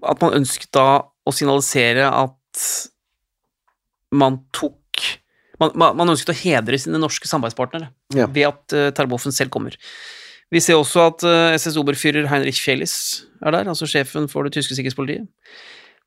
at 0.01 0.21
man 0.25 0.33
ønsket 0.39 0.71
da 0.73 0.87
å 1.29 1.35
signalisere 1.35 2.09
at 2.09 2.65
man 4.11 4.41
tok 4.55 4.75
Man, 5.59 5.73
man, 5.75 6.07
ønsket 6.07 6.29
å 6.31 6.37
hedre 6.39 6.77
sine 6.79 7.01
norske 7.01 7.27
samarbeidspartnere 7.27 7.89
Ja. 8.15 8.29
ved 8.31 8.45
at 8.47 8.75
uh, 8.77 8.85
Terboven 8.95 9.33
selv 9.35 9.51
kommer. 9.51 9.73
Vi 10.55 10.61
ser 10.63 10.79
også 10.79 11.01
at 11.09 11.25
uh, 11.27 11.51
SS-oberfyrer 11.57 12.29
Heinrich 12.31 12.61
Fjellis 12.63 12.93
er 13.43 13.51
der, 13.51 13.67
altså 13.67 13.83
sjefen 13.89 14.29
for 14.31 14.47
det 14.47 14.53
tyske 14.55 14.77
sikkerhetspolitiet. 14.77 15.27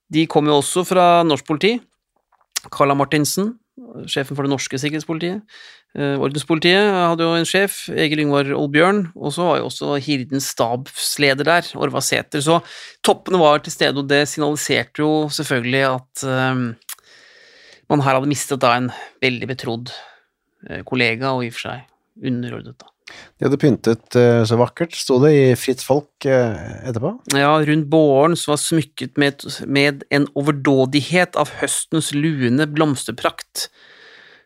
De 0.09 0.25
kommer 0.25 0.55
jo 0.55 0.63
også 0.63 0.87
fra 0.89 1.05
norsk 1.29 1.45
politi. 1.45 1.75
Carla 2.73 2.97
Martinsen, 2.97 3.59
sjefen 4.09 4.39
for 4.39 4.49
det 4.49 4.55
norske 4.55 4.81
sikkerhetspolitiet. 4.81 5.45
Uh, 5.93 6.17
ordenspolitiet 6.25 6.89
hadde 6.89 7.27
jo 7.27 7.37
en 7.37 7.45
sjef, 7.49 7.83
Egil 7.93 8.23
Yngvar 8.25 8.55
Olbjørn, 8.57 9.03
og 9.13 9.35
så 9.37 9.51
var 9.51 9.61
jo 9.61 9.67
også 9.69 9.99
Hirdens 10.01 10.49
stabsleder 10.55 11.45
der, 11.45 11.69
Orva 11.77 12.01
Sæter. 12.01 12.41
Så 12.41 12.63
toppene 13.05 13.37
var 13.43 13.61
til 13.61 13.77
stede, 13.77 14.01
og 14.01 14.09
det 14.09 14.25
signaliserte 14.33 15.05
jo 15.05 15.29
selvfølgelig 15.29 15.85
at 15.91 16.25
eh, 16.25 16.65
man 17.93 18.05
her 18.07 18.19
hadde 18.19 18.31
mistet 18.31 18.63
da 18.63 18.75
en 18.79 18.91
veldig 19.23 19.49
betrodd 19.51 19.93
eh, 20.69 20.83
kollega, 20.89 21.35
og 21.37 21.47
i 21.47 21.53
og 21.53 21.59
for 21.59 21.69
seg 21.69 22.27
underordnet, 22.29 22.79
da. 22.81 22.89
De 23.13 23.47
hadde 23.47 23.59
pyntet 23.61 24.17
eh, 24.17 24.43
så 24.49 24.57
vakkert, 24.61 24.95
sto 24.97 25.19
det 25.23 25.33
i 25.35 25.47
Fritt 25.59 25.83
Folk 25.85 26.27
eh, 26.29 26.85
etterpå. 26.89 27.15
Ja, 27.37 27.55
rundt 27.67 27.89
båren 27.93 28.37
som 28.39 28.55
var 28.55 28.61
smykket 28.63 29.19
med, 29.21 29.43
med 29.67 30.05
en 30.15 30.29
overdådighet 30.39 31.37
av 31.41 31.53
høstens 31.61 32.13
luende 32.17 32.69
blomsterprakt, 32.71 33.67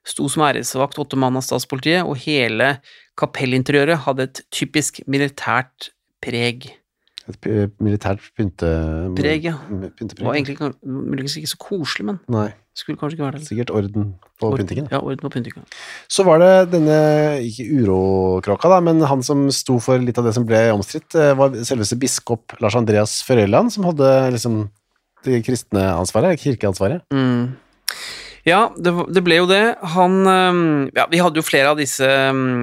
sto 0.07 0.29
som 0.31 0.47
æresvakt 0.47 0.99
åtte 1.03 1.19
mann 1.19 1.39
av 1.39 1.45
statspolitiet, 1.47 2.07
og 2.07 2.23
hele 2.25 2.77
kapellinteriøret 3.21 4.05
hadde 4.07 4.29
et 4.29 4.43
typisk 4.55 5.03
militært 5.11 5.91
preg. 6.25 6.71
Et 7.27 7.49
militært 7.83 8.23
pynte... 8.39 8.69
Preg, 9.19 9.49
ja. 9.51 9.57
Pyntepreg. 9.67 10.21
Det 10.21 10.27
var 10.29 10.39
egentlig 10.39 10.73
muligens 10.87 11.37
ikke 11.41 11.51
så 11.51 11.61
koselig, 11.61 12.07
men 12.13 12.21
Nei, 12.31 12.51
skulle 12.77 12.99
kanskje 13.01 13.17
ikke 13.17 13.27
være 13.27 13.39
det. 13.41 13.47
sikkert 13.49 13.71
orden 13.73 14.07
på 14.39 14.51
Orden- 14.51 14.61
pyntingen. 14.67 14.89
Ja, 14.93 15.01
orden 15.01 15.23
på 15.25 15.31
pyntingen. 15.33 15.65
Så 16.13 16.25
var 16.29 16.39
det 16.43 16.71
denne, 16.75 16.99
ikke 17.43 17.67
urokråka 17.83 18.69
da, 18.69 18.81
men 18.85 19.01
han 19.09 19.23
som 19.27 19.47
sto 19.51 19.79
for 19.81 19.99
litt 19.99 20.19
av 20.21 20.25
det 20.29 20.35
som 20.37 20.45
ble 20.49 20.67
omstridt, 20.75 21.15
eh, 21.17 21.33
var 21.39 21.51
selveste 21.65 21.99
biskop 21.99 22.53
Lars 22.61 22.77
Andreas 22.77 23.23
Førøyland, 23.27 23.73
som 23.73 23.85
hadde 23.89 24.11
liksom 24.37 24.67
det 25.25 25.41
kristne 25.47 25.83
ansvaret, 25.97 26.39
kirkeansvaret. 26.39 27.03
Mm. 27.11 27.57
Ja, 28.47 28.69
det, 28.79 28.93
det 29.11 29.25
ble 29.27 29.41
jo 29.41 29.47
det. 29.51 29.63
Han 29.97 30.21
Ja, 30.95 31.09
vi 31.11 31.19
hadde 31.19 31.41
jo 31.41 31.43
flere 31.43 31.73
av 31.73 31.81
disse 31.81 32.07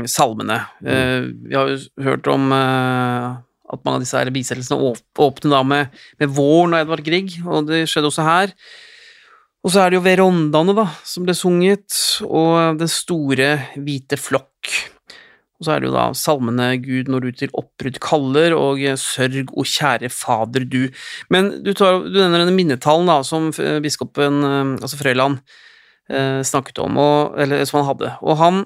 salmene. 0.07 0.61
Mm. 0.79 1.49
vi 1.49 1.55
har 1.57 1.67
jo 1.73 1.79
hørt 2.05 2.27
om 2.31 2.51
eh, 2.55 3.35
at 3.73 3.83
mange 3.83 3.97
av 3.99 4.05
disse 4.05 4.21
bisettelsene 4.31 4.79
åp- 4.79 5.19
åpner 5.19 5.49
da 5.57 5.63
med, 5.67 5.89
med 6.21 6.29
våren 6.29 6.75
og 6.77 6.83
Edvard 6.85 7.03
Grieg, 7.03 7.33
og 7.43 7.67
det 7.67 7.83
skjedde 7.89 8.07
også 8.11 8.23
her. 8.23 8.53
Og 9.63 9.71
så 9.71 9.83
er 9.83 9.91
det 9.91 9.99
jo 9.99 10.03
verondaene, 10.03 10.75
da, 10.75 10.89
som 11.07 11.23
ble 11.23 11.35
sunget, 11.37 11.95
og 12.27 12.79
Den 12.81 12.91
store 12.91 13.53
hvite 13.79 14.19
flokk. 14.19 14.73
Og 15.63 15.67
så 15.67 15.75
er 15.77 15.79
det 15.79 15.87
jo 15.87 15.93
da 15.95 16.09
salmene 16.17 16.65
Gud 16.83 17.07
når 17.07 17.23
du 17.23 17.37
til 17.39 17.53
oppbrudd 17.55 18.01
kaller, 18.03 18.55
og 18.57 18.81
eh, 18.83 18.99
Sørg, 18.99 19.53
o 19.55 19.63
kjære 19.63 20.09
Fader 20.11 20.65
du. 20.67 20.89
Men 21.31 21.53
du, 21.63 21.71
tar, 21.71 22.01
du 22.03 22.17
nevner 22.17 22.43
denne 22.43 22.55
minnetalen 22.57 23.07
da, 23.07 23.21
som 23.23 23.47
eh, 23.55 23.79
biskopen, 23.83 24.43
eh, 24.43 24.73
altså 24.81 24.99
Frøyland, 24.99 25.39
snakket 26.43 26.81
om, 26.83 26.97
og, 26.99 27.37
eller 27.39 27.61
som 27.63 27.77
han 27.79 27.85
hadde. 27.87 28.09
Og 28.27 28.35
han 28.35 28.57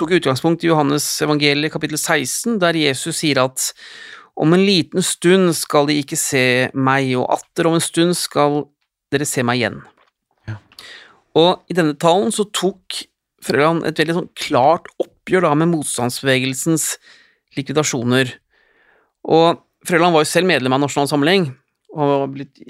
tok 0.00 0.14
utgangspunkt 0.16 0.64
i 0.64 0.70
Johannes 0.70 1.04
evangeliet 1.20 1.74
kapittel 1.74 2.00
16, 2.00 2.56
der 2.62 2.78
Jesus 2.80 3.20
sier 3.20 3.42
at 3.42 3.66
om 4.40 4.56
en 4.56 4.64
liten 4.64 5.04
stund 5.04 5.52
skal 5.58 5.90
de 5.90 5.98
ikke 6.00 6.16
se 6.16 6.42
meg, 6.72 7.12
og 7.20 7.28
atter 7.36 7.68
om 7.68 7.76
en 7.76 7.84
stund 7.84 8.16
skal 8.16 8.62
dere 9.12 9.28
se 9.28 9.44
meg 9.44 9.60
igjen. 9.60 9.82
Og 11.38 11.62
i 11.70 11.76
denne 11.76 11.96
talen 12.00 12.34
så 12.34 12.46
tok 12.56 13.04
Frøland 13.44 13.86
et 13.88 14.00
veldig 14.00 14.16
sånn 14.18 14.30
klart 14.36 14.90
oppgjør 15.00 15.46
da 15.46 15.54
med 15.56 15.70
motstandsbevegelsens 15.72 16.92
likvidasjoner. 17.56 18.34
Og 19.30 19.62
Frøland 19.88 20.14
var 20.14 20.26
jo 20.26 20.30
selv 20.32 20.50
medlem 20.50 20.76
av 20.76 20.82
Nasjonal 20.82 21.08
Samling, 21.08 21.48
og 21.96 22.10
var 22.12 22.32
blitt 22.34 22.60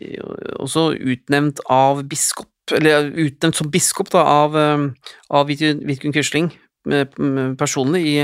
også 0.63 0.91
utnevnt 0.95 1.61
av 1.73 2.05
biskop, 2.09 2.53
eller 2.77 3.11
utnevnt 3.19 3.59
som 3.59 3.71
biskop 3.73 4.13
da, 4.15 4.23
av, 4.23 4.57
eh, 4.57 5.13
av 5.35 5.51
Vidkun 5.51 6.15
Quisling 6.15 6.53
personlig 7.61 8.01
i, 8.07 8.17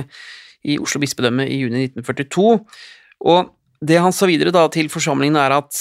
i 0.73 0.79
Oslo 0.81 1.01
bispedømme 1.03 1.47
i 1.49 1.59
juni 1.61 1.87
1942. 1.91 2.47
Og 3.29 3.51
det 3.85 3.99
han 4.01 4.15
sa 4.15 4.29
videre 4.29 4.55
da 4.55 4.67
til 4.73 4.89
forsamlingen 4.93 5.37
er 5.41 5.59
at 5.59 5.77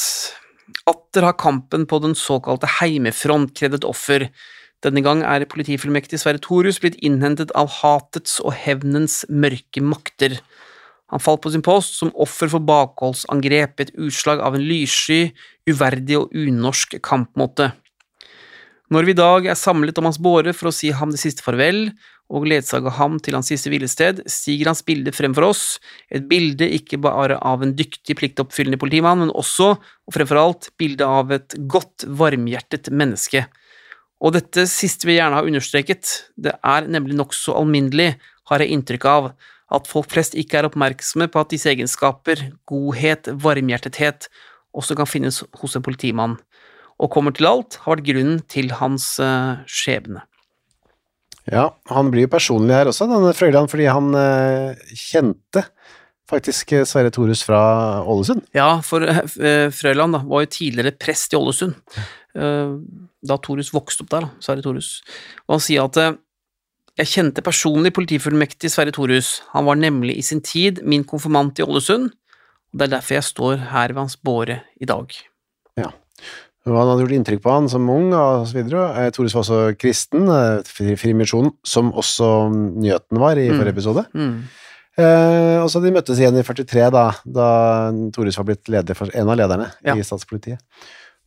atter 0.90 1.26
har 1.28 1.38
kampen 1.40 1.86
på 1.90 2.00
den 2.04 2.16
såkalte 2.18 2.70
heimefront 2.80 3.54
krevd 3.58 3.80
et 3.80 3.88
offer. 3.88 4.28
Denne 4.86 5.02
gang 5.06 5.24
er 5.26 5.48
politifullmektig 5.50 6.20
Sverre 6.22 6.42
Thorus 6.42 6.80
blitt 6.82 6.98
innhentet 7.06 7.54
av 7.58 7.72
hatets 7.80 8.38
og 8.44 8.54
hevnens 8.58 9.24
mørke 9.30 9.82
makter. 9.82 10.40
Han 11.14 11.22
falt 11.22 11.44
på 11.44 11.52
sin 11.54 11.64
post 11.66 12.00
som 12.00 12.14
offer 12.18 12.50
for 12.52 12.66
bakholdsangrep, 12.66 13.80
et 13.80 13.94
utslag 13.94 14.42
av 14.42 14.58
en 14.58 14.66
lyssky, 14.66 15.36
uverdig 15.70 16.18
og 16.20 16.34
unorsk 16.34 16.98
kampmåte. 17.06 17.72
Når 18.94 19.08
vi 19.08 19.14
i 19.16 19.18
dag 19.18 19.48
er 19.50 19.58
samlet 19.58 19.98
om 19.98 20.10
hans 20.10 20.22
båre 20.22 20.54
for 20.54 20.70
å 20.70 20.76
si 20.76 20.92
ham 20.94 21.14
det 21.14 21.22
siste 21.22 21.46
farvel, 21.46 21.88
og 22.34 22.48
ledsager 22.50 22.94
ham 22.98 23.20
til 23.22 23.38
hans 23.38 23.52
siste 23.52 23.70
hvilested, 23.70 24.24
stiger 24.32 24.72
hans 24.72 24.82
bilde 24.86 25.14
frem 25.14 25.36
for 25.38 25.52
oss, 25.52 25.64
et 26.10 26.26
bilde 26.30 26.68
ikke 26.78 26.98
bare 27.04 27.38
av 27.46 27.64
en 27.64 27.76
dyktig, 27.78 28.18
pliktoppfyllende 28.18 28.80
politimann, 28.82 29.22
men 29.22 29.34
også, 29.38 29.76
og 29.78 30.16
fremfor 30.16 30.42
alt, 30.42 30.72
bilde 30.80 31.06
av 31.06 31.34
et 31.36 31.58
godt, 31.70 32.08
varmhjertet 32.08 32.90
menneske. 32.90 33.46
Og 34.26 34.34
dette 34.38 34.66
siste 34.72 35.06
vil 35.06 35.18
jeg 35.18 35.24
gjerne 35.24 35.42
ha 35.42 35.46
understreket, 35.46 36.16
det 36.40 36.56
er 36.66 36.90
nemlig 36.90 37.18
nokså 37.20 37.54
alminnelig, 37.60 38.16
har 38.50 38.62
jeg 38.62 38.74
inntrykk 38.74 39.08
av, 39.10 39.32
at 39.74 39.88
folk 39.90 40.10
flest 40.14 40.36
ikke 40.38 40.60
er 40.60 40.68
oppmerksomme 40.70 41.28
på 41.30 41.42
at 41.42 41.54
disse 41.54 41.70
egenskaper, 41.72 42.42
godhet, 42.70 43.30
varmhjertethet, 43.42 44.30
også 44.76 44.98
kan 44.98 45.10
finnes 45.10 45.42
hos 45.62 45.78
en 45.78 45.86
politimann, 45.86 46.38
og 47.02 47.12
kommer 47.14 47.36
til 47.36 47.50
alt, 47.50 47.80
har 47.84 47.98
vært 47.98 48.08
grunnen 48.08 48.40
til 48.50 48.72
hans 48.80 49.16
eh, 49.22 49.62
skjebne. 49.70 50.24
Ja, 51.52 51.70
han 51.92 52.10
blir 52.14 52.26
jo 52.26 52.34
personlig 52.34 52.74
her 52.74 52.90
også, 52.90 53.06
denne 53.10 53.34
Frøyland, 53.38 53.70
fordi 53.70 53.86
han 53.92 54.10
eh, 54.18 54.90
kjente 54.98 55.66
faktisk 56.30 56.74
eh, 56.74 56.86
Sverre 56.90 57.12
Thorus 57.14 57.44
fra 57.46 57.62
Ålesund. 58.02 58.46
Ja, 58.56 58.80
for 58.86 59.06
eh, 59.06 59.68
Frøyland 59.74 60.18
da, 60.18 60.24
var 60.26 60.46
jo 60.46 60.54
tidligere 60.58 60.96
prest 60.98 61.36
i 61.36 61.40
Ålesund, 61.40 61.78
eh, 62.38 62.76
da 63.30 63.40
Thorus 63.46 63.72
vokste 63.76 64.06
opp 64.06 64.14
der, 64.14 64.28
da, 64.28 64.46
Sverre 64.46 64.66
Thorus. 64.66 64.98
Og 65.46 65.58
han 65.58 65.66
sier 65.68 65.86
at 65.86 66.02
jeg 66.96 67.12
kjente 67.12 67.44
personlig 67.44 67.92
politifullmektig 67.96 68.72
Sverre 68.72 68.94
Thorus. 68.96 69.42
han 69.52 69.68
var 69.68 69.76
nemlig 69.76 70.18
i 70.18 70.24
sin 70.24 70.42
tid 70.42 70.82
min 70.84 71.04
konfirmant 71.04 71.60
i 71.60 71.66
Ålesund, 71.66 72.10
og 72.10 72.80
det 72.80 72.88
er 72.88 72.98
derfor 72.98 73.20
jeg 73.20 73.30
står 73.30 73.58
her 73.72 73.94
ved 73.94 74.02
hans 74.02 74.18
båre 74.18 74.62
i 74.82 74.88
dag. 74.90 75.14
Ja. 75.78 75.92
Han 76.66 76.90
hadde 76.90 77.04
gjort 77.06 77.14
inntrykk 77.20 77.42
på 77.44 77.52
han 77.54 77.68
som 77.70 77.90
ung 77.94 78.08
og 78.18 78.48
så 78.50 78.58
videre. 78.58 78.86
Eh, 78.98 79.12
var 79.14 79.42
også 79.44 79.78
kristen, 79.78 80.24
eh, 80.28 80.64
fri- 80.66 80.96
Frimisjonen, 80.98 81.52
som 81.64 81.92
også 81.94 82.50
Nyheten 82.54 83.20
var 83.22 83.38
i 83.38 83.50
Mm. 83.50 83.60
forrige 83.60 83.74
episode. 83.76 84.06
Mm. 84.16 84.44
Eh, 84.98 85.58
og 85.62 85.70
så 85.70 85.82
de 85.84 85.92
møttes 85.92 86.18
igjen 86.18 86.38
i 86.40 86.42
43 86.44 86.90
da, 86.92 87.12
da 87.28 87.92
Thorus 88.16 88.38
var 88.40 88.46
blitt 88.46 88.68
leder 88.72 88.96
for 88.96 89.10
en 89.14 89.30
av 89.30 89.38
lederne 89.38 89.72
Ja. 89.84 89.94
i 89.94 90.00
statspolitiet. 90.02 90.58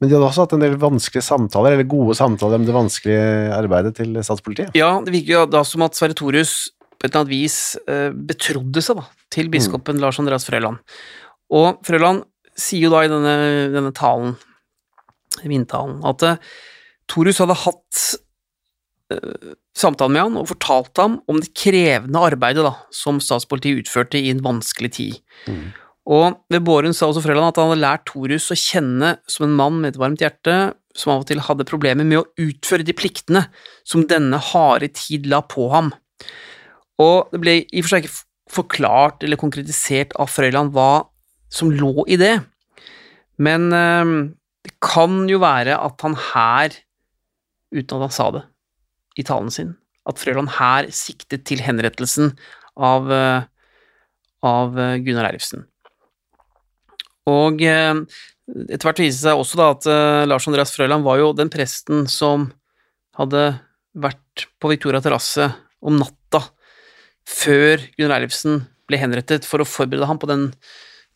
Men 0.00 0.08
de 0.08 0.14
hadde 0.16 0.28
også 0.30 0.42
hatt 0.46 0.52
en 0.54 0.60
del 0.60 0.76
vanskelige 0.76 1.22
samtaler, 1.26 1.72
eller 1.74 1.84
gode 1.84 2.14
samtaler 2.16 2.54
om 2.54 2.64
det 2.64 2.74
vanskelige 2.74 3.52
arbeidet 3.52 3.94
til 3.96 4.14
statspolitiet. 4.22 4.70
Ja, 4.74 5.00
det 5.00 5.12
virker 5.12 5.34
jo 5.34 5.46
da 5.46 5.62
som 5.64 5.82
at 5.82 5.92
Sverre 5.94 6.14
Thorus 6.14 6.70
på 6.98 7.04
et 7.06 7.12
eller 7.14 7.24
annet 7.24 7.30
vis 7.30 7.76
eh, 7.86 8.10
betrodde 8.10 8.82
seg 8.82 8.96
da, 8.96 9.04
til 9.30 9.48
biskopen 9.50 10.00
Lars 10.00 10.18
Andreas 10.18 10.44
Frøland. 10.48 10.78
Og 11.50 11.78
Frøland 11.84 12.24
sier 12.56 12.88
jo 12.88 12.90
da 12.90 13.02
i 13.04 13.08
denne, 13.08 13.72
denne 13.74 13.92
talen, 13.94 14.36
vindtalen, 15.46 16.00
at 16.06 16.24
Torus 16.24 16.40
Thorus 17.08 17.40
hadde 17.40 17.56
hatt 17.62 18.00
eh, 19.14 19.52
samtale 19.78 20.12
med 20.12 20.26
han 20.26 20.40
og 20.40 20.50
fortalt 20.50 21.00
ham 21.00 21.18
om 21.30 21.40
det 21.40 21.54
krevende 21.56 22.24
arbeidet 22.30 22.64
da, 22.66 22.74
som 22.94 23.20
statspolitiet 23.22 23.84
utførte 23.84 24.20
i 24.20 24.32
en 24.32 24.42
vanskelig 24.44 24.92
tid. 24.98 25.20
Og 26.08 26.38
ved 26.48 26.64
båren 26.64 26.96
sa 26.96 27.08
også 27.08 27.22
Frøland 27.24 27.50
at 27.50 27.60
han 27.60 27.70
hadde 27.70 27.84
lært 27.84 28.06
Torus 28.08 28.48
å 28.52 28.56
kjenne 28.58 29.16
som 29.28 29.44
en 29.44 29.56
mann 29.56 29.80
med 29.82 29.92
et 29.92 30.00
varmt 30.00 30.22
hjerte, 30.24 30.56
som 30.96 31.12
av 31.14 31.22
og 31.22 31.28
til 31.28 31.42
hadde 31.44 31.68
problemer 31.68 32.06
med 32.08 32.22
å 32.22 32.28
utføre 32.40 32.86
de 32.86 32.96
pliktene 32.96 33.44
som 33.86 34.06
denne 34.08 34.40
harde 34.50 34.88
tid 34.96 35.28
la 35.30 35.42
på 35.44 35.68
ham. 35.72 35.92
Og 36.98 37.28
det 37.32 37.42
ble 37.42 37.54
i 37.62 37.82
og 37.82 37.86
for 37.86 37.94
seg 37.94 38.08
ikke 38.08 38.24
forklart 38.48 39.24
eller 39.26 39.40
konkretisert 39.40 40.14
av 40.18 40.32
Frøyland 40.32 40.72
hva 40.72 41.04
som 41.52 41.70
lå 41.72 42.06
i 42.08 42.16
det, 42.20 42.38
men 43.44 43.68
eh, 43.72 44.14
det 44.66 44.74
kan 44.82 45.20
jo 45.30 45.40
være 45.42 45.76
at 45.78 46.04
han 46.04 46.16
her, 46.32 46.74
uten 47.74 47.98
at 47.98 48.06
han 48.08 48.14
sa 48.14 48.30
det 48.34 48.44
i 49.18 49.24
talen 49.26 49.52
sin, 49.52 49.74
at 50.08 50.20
Frøland 50.20 50.50
her 50.56 50.88
siktet 50.94 51.44
til 51.48 51.62
henrettelsen 51.64 52.32
av, 52.78 53.10
eh, 53.12 53.42
av 54.46 54.78
eh, 54.78 54.96
Gunnar 55.04 55.28
Eilifsen. 55.28 55.66
Og 57.28 57.62
eh, 57.66 57.94
etter 58.68 58.88
hvert 58.88 59.02
viste 59.02 59.18
det 59.18 59.26
seg 59.26 59.40
også 59.42 59.60
da 59.60 59.70
at 59.74 59.88
Lars 60.30 60.46
Andreas 60.48 60.72
Frøland 60.72 61.04
var 61.04 61.18
jo 61.20 61.34
den 61.36 61.50
presten 61.52 62.06
som 62.08 62.46
hadde 63.18 63.42
vært 63.98 64.46
på 64.62 64.70
Victoria 64.70 65.02
terrasse 65.04 65.50
om 65.84 65.98
natta 66.00 66.40
før 67.28 67.82
Gunnar 67.98 68.22
Eilifsen 68.22 68.62
ble 68.88 69.00
henrettet, 69.02 69.44
for 69.44 69.60
å 69.60 69.68
forberede 69.68 70.08
ham 70.08 70.20
på 70.20 70.30
den, 70.30 70.46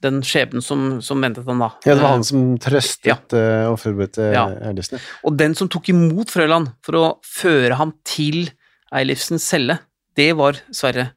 den 0.02 0.20
skjebnen 0.26 0.62
som, 0.64 1.00
som 1.04 1.20
ventet 1.22 1.46
han 1.48 1.62
da. 1.62 1.70
Ja, 1.86 1.94
det 1.94 2.02
var 2.02 2.14
han 2.16 2.24
som 2.26 2.56
trøstet 2.62 3.06
Ja. 3.10 3.16
eh, 3.38 3.66
og 3.70 3.78
forberedte 3.82 4.32
Ja. 4.34 4.44
Eilifsen. 4.70 5.00
Og 5.24 5.36
den 5.38 5.54
som 5.58 5.70
tok 5.72 5.88
imot 5.92 6.32
Frøland 6.34 6.72
for 6.84 6.98
å 6.98 7.04
føre 7.26 7.78
ham 7.78 7.94
til 8.04 8.50
Eilifsens 8.92 9.46
celle, 9.48 9.78
det 10.18 10.32
var 10.36 10.58
Sverre 10.74 11.12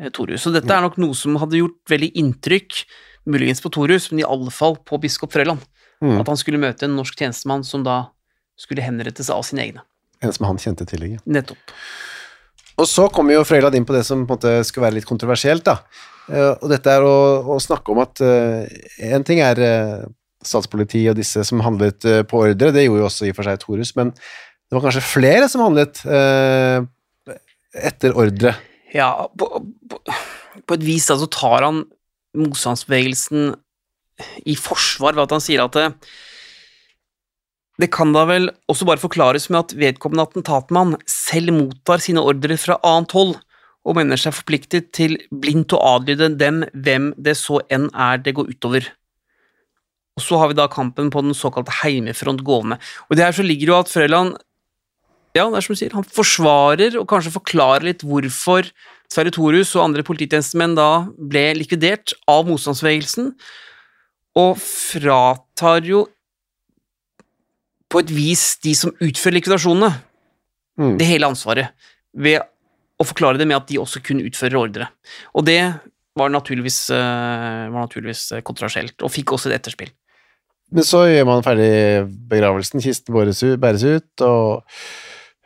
eh, 0.00 0.10
Så 0.38 0.52
dette 0.54 0.70
er 0.70 0.84
nok 0.84 0.96
noe 0.98 1.14
som 1.14 1.36
hadde 1.36 1.58
gjort 1.60 1.78
veldig 1.90 2.12
inntrykk, 2.14 2.84
muligens 3.28 3.60
på 3.60 3.70
Thorus, 3.74 4.10
men 4.10 4.20
i 4.22 4.28
alle 4.28 4.50
fall 4.54 4.76
på 4.76 5.00
biskop 5.02 5.32
Frøland. 5.34 5.60
Mm. 6.00 6.20
At 6.20 6.28
han 6.30 6.38
skulle 6.38 6.60
møte 6.62 6.86
en 6.86 6.94
norsk 6.96 7.18
tjenestemann 7.18 7.64
som 7.66 7.82
da 7.84 8.06
skulle 8.58 8.82
henrettes 8.82 9.28
av 9.30 9.42
sine 9.46 9.64
egne. 9.66 9.82
En 10.22 10.32
som 10.32 10.46
han 10.46 10.56
kjente 10.58 10.86
til. 10.86 11.00
lenge. 11.02 11.18
Nettopp. 11.26 11.58
Og 12.78 12.86
så 12.86 13.08
kommer 13.10 13.34
jo 13.34 13.44
Frøyland 13.46 13.74
inn 13.74 13.84
på 13.86 13.94
det 13.94 14.04
som 14.06 14.24
på 14.26 14.36
en 14.36 14.38
måte 14.38 14.52
skulle 14.66 14.86
være 14.86 14.98
litt 15.00 15.08
kontroversielt, 15.08 15.64
da. 15.66 15.80
Eh, 16.28 16.52
og 16.54 16.68
dette 16.72 16.92
er 16.92 17.04
å, 17.04 17.16
å 17.54 17.58
snakke 17.62 17.94
om 17.94 18.02
at 18.04 18.22
eh, 18.24 18.68
en 19.08 19.24
ting 19.26 19.40
er 19.44 19.60
uh, 19.64 20.06
statspoliti 20.44 21.04
og 21.10 21.18
disse 21.18 21.42
som 21.46 21.62
handlet 21.64 22.04
eh, 22.08 22.22
på 22.26 22.42
ordre, 22.44 22.72
det 22.74 22.86
gjorde 22.86 23.02
jo 23.02 23.08
også 23.08 23.26
i 23.26 23.32
og 23.32 23.38
for 23.38 23.48
seg 23.48 23.62
Torus, 23.62 23.94
men 23.98 24.12
det 24.14 24.76
var 24.76 24.84
kanskje 24.84 25.04
flere 25.06 25.48
som 25.50 25.64
handlet 25.64 26.02
eh, 26.04 26.78
etter 27.88 28.16
ordre. 28.18 28.54
Ja, 28.94 29.10
på, 29.38 29.48
på, 29.90 30.00
på 30.64 30.78
et 30.78 30.84
vis 30.84 31.08
da 31.10 31.18
så 31.20 31.28
tar 31.32 31.66
han 31.66 31.82
motstandsbevegelsen 32.38 33.52
i 34.48 34.56
forsvar 34.58 35.16
ved 35.16 35.26
at 35.26 35.36
han 35.36 35.42
sier 35.42 35.62
at 35.64 35.76
det, 35.76 35.88
det 37.78 37.90
kan 37.94 38.12
da 38.14 38.24
vel 38.28 38.50
også 38.70 38.86
bare 38.88 39.02
forklares 39.02 39.48
med 39.52 39.60
at 39.60 39.76
vedkommende 39.78 40.26
attentatmann 40.26 40.96
selv 41.10 41.54
mottar 41.56 42.02
sine 42.02 42.22
ordre 42.24 42.58
fra 42.60 42.78
annet 42.86 43.14
hold 43.16 43.36
og 43.88 43.96
mener 43.96 44.20
seg 44.20 44.36
forpliktet 44.36 44.90
til 44.96 45.16
blindt 45.32 45.72
å 45.72 45.80
adlyde 45.94 46.28
dem 46.36 46.60
hvem 46.76 47.12
det 47.16 47.36
så 47.40 47.62
enn 47.72 47.88
er 47.96 48.20
det 48.20 48.34
går 48.36 48.50
utover. 48.52 48.90
Og 50.18 50.24
så 50.24 50.40
har 50.40 50.50
vi 50.50 50.58
da 50.58 50.66
kampen 50.68 51.08
på 51.14 51.22
den 51.24 51.36
såkalte 51.36 51.72
heimefront 51.80 52.42
gående. 52.44 52.76
Og 53.08 53.16
det 53.16 53.24
her 53.24 53.36
så 53.36 53.46
ligger 53.46 53.72
jo 53.72 53.80
at 53.80 53.92
Frøyland 53.92 54.36
Ja, 55.36 55.44
det 55.46 55.58
er 55.60 55.62
som 55.62 55.76
du 55.76 55.78
sier, 55.78 55.92
han 55.94 56.06
forsvarer 56.08 56.96
og 56.98 57.06
kanskje 57.10 57.30
forklarer 57.34 57.84
litt 57.86 58.00
hvorfor 58.02 58.66
Sverre 59.12 59.30
Thorhus 59.32 59.74
og 59.76 59.84
andre 59.84 60.02
polititjenestemenn 60.02 60.74
da 60.74 61.06
ble 61.16 61.44
likvidert 61.56 62.14
av 62.28 62.48
motstandsbevegelsen, 62.48 63.30
og 64.40 64.58
fratar 64.58 65.84
jo 65.86 66.06
på 67.92 68.02
et 68.02 68.10
vis 68.12 68.44
de 68.64 68.74
som 68.76 68.92
utfører 68.98 69.38
likvidasjonene, 69.38 69.92
Mm. 70.78 70.96
det 70.96 71.06
hele 71.08 71.26
ansvaret, 71.26 71.72
ved 72.14 72.40
å 72.98 73.06
forklare 73.06 73.38
det 73.38 73.46
med 73.46 73.60
at 73.60 73.68
de 73.70 73.78
også 73.80 74.02
kunne 74.04 74.26
utføre 74.26 74.58
ordre. 74.58 74.90
Og 75.38 75.46
det 75.46 75.60
var 76.18 76.32
naturligvis, 76.34 76.90
eh, 76.90 77.68
var 77.70 77.86
naturligvis 77.86 78.32
eh, 78.34 78.42
og 78.42 79.12
fikk 79.12 79.34
også 79.36 79.50
et 79.50 79.60
etterspill. 79.60 79.92
Men 80.74 80.84
så 80.84 81.06
gjør 81.08 81.28
man 81.28 81.44
ferdig 81.46 81.70
begravelsen, 82.28 82.82
kisten 82.84 83.14
bæres 83.14 83.84
ut, 83.86 84.24
og 84.26 84.64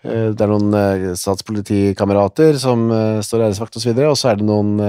eh, 0.02 0.32
det 0.32 0.40
er 0.40 0.50
noen 0.50 1.12
statspolitikamerater 1.18 2.58
som 2.58 2.88
står 3.22 3.46
æresvakt 3.50 3.76
og 3.76 3.84
så 3.84 3.92
videre, 3.92 4.10
og 4.10 4.18
så 4.18 4.32
er 4.32 4.40
det 4.40 4.48
noen 4.48 4.80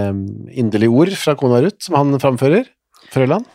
inderlige 0.49 0.95
ord 1.04 1.13
fra 1.19 1.36
kona 1.38 1.62
Ruth 1.65 1.86
som 1.86 1.99
han 1.99 2.17
framfører. 2.23 2.71
Frøland. 3.13 3.45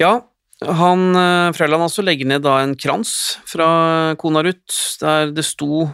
Ja, 0.00 0.22
han 0.64 1.10
Frøland 1.52 1.84
også 1.84 2.04
legger 2.06 2.28
ned 2.30 2.46
da 2.46 2.60
en 2.62 2.72
krans 2.80 3.36
fra 3.44 4.14
kona 4.20 4.40
Ruth, 4.46 4.96
der 5.02 5.34
det 5.36 5.44
sto 5.44 5.90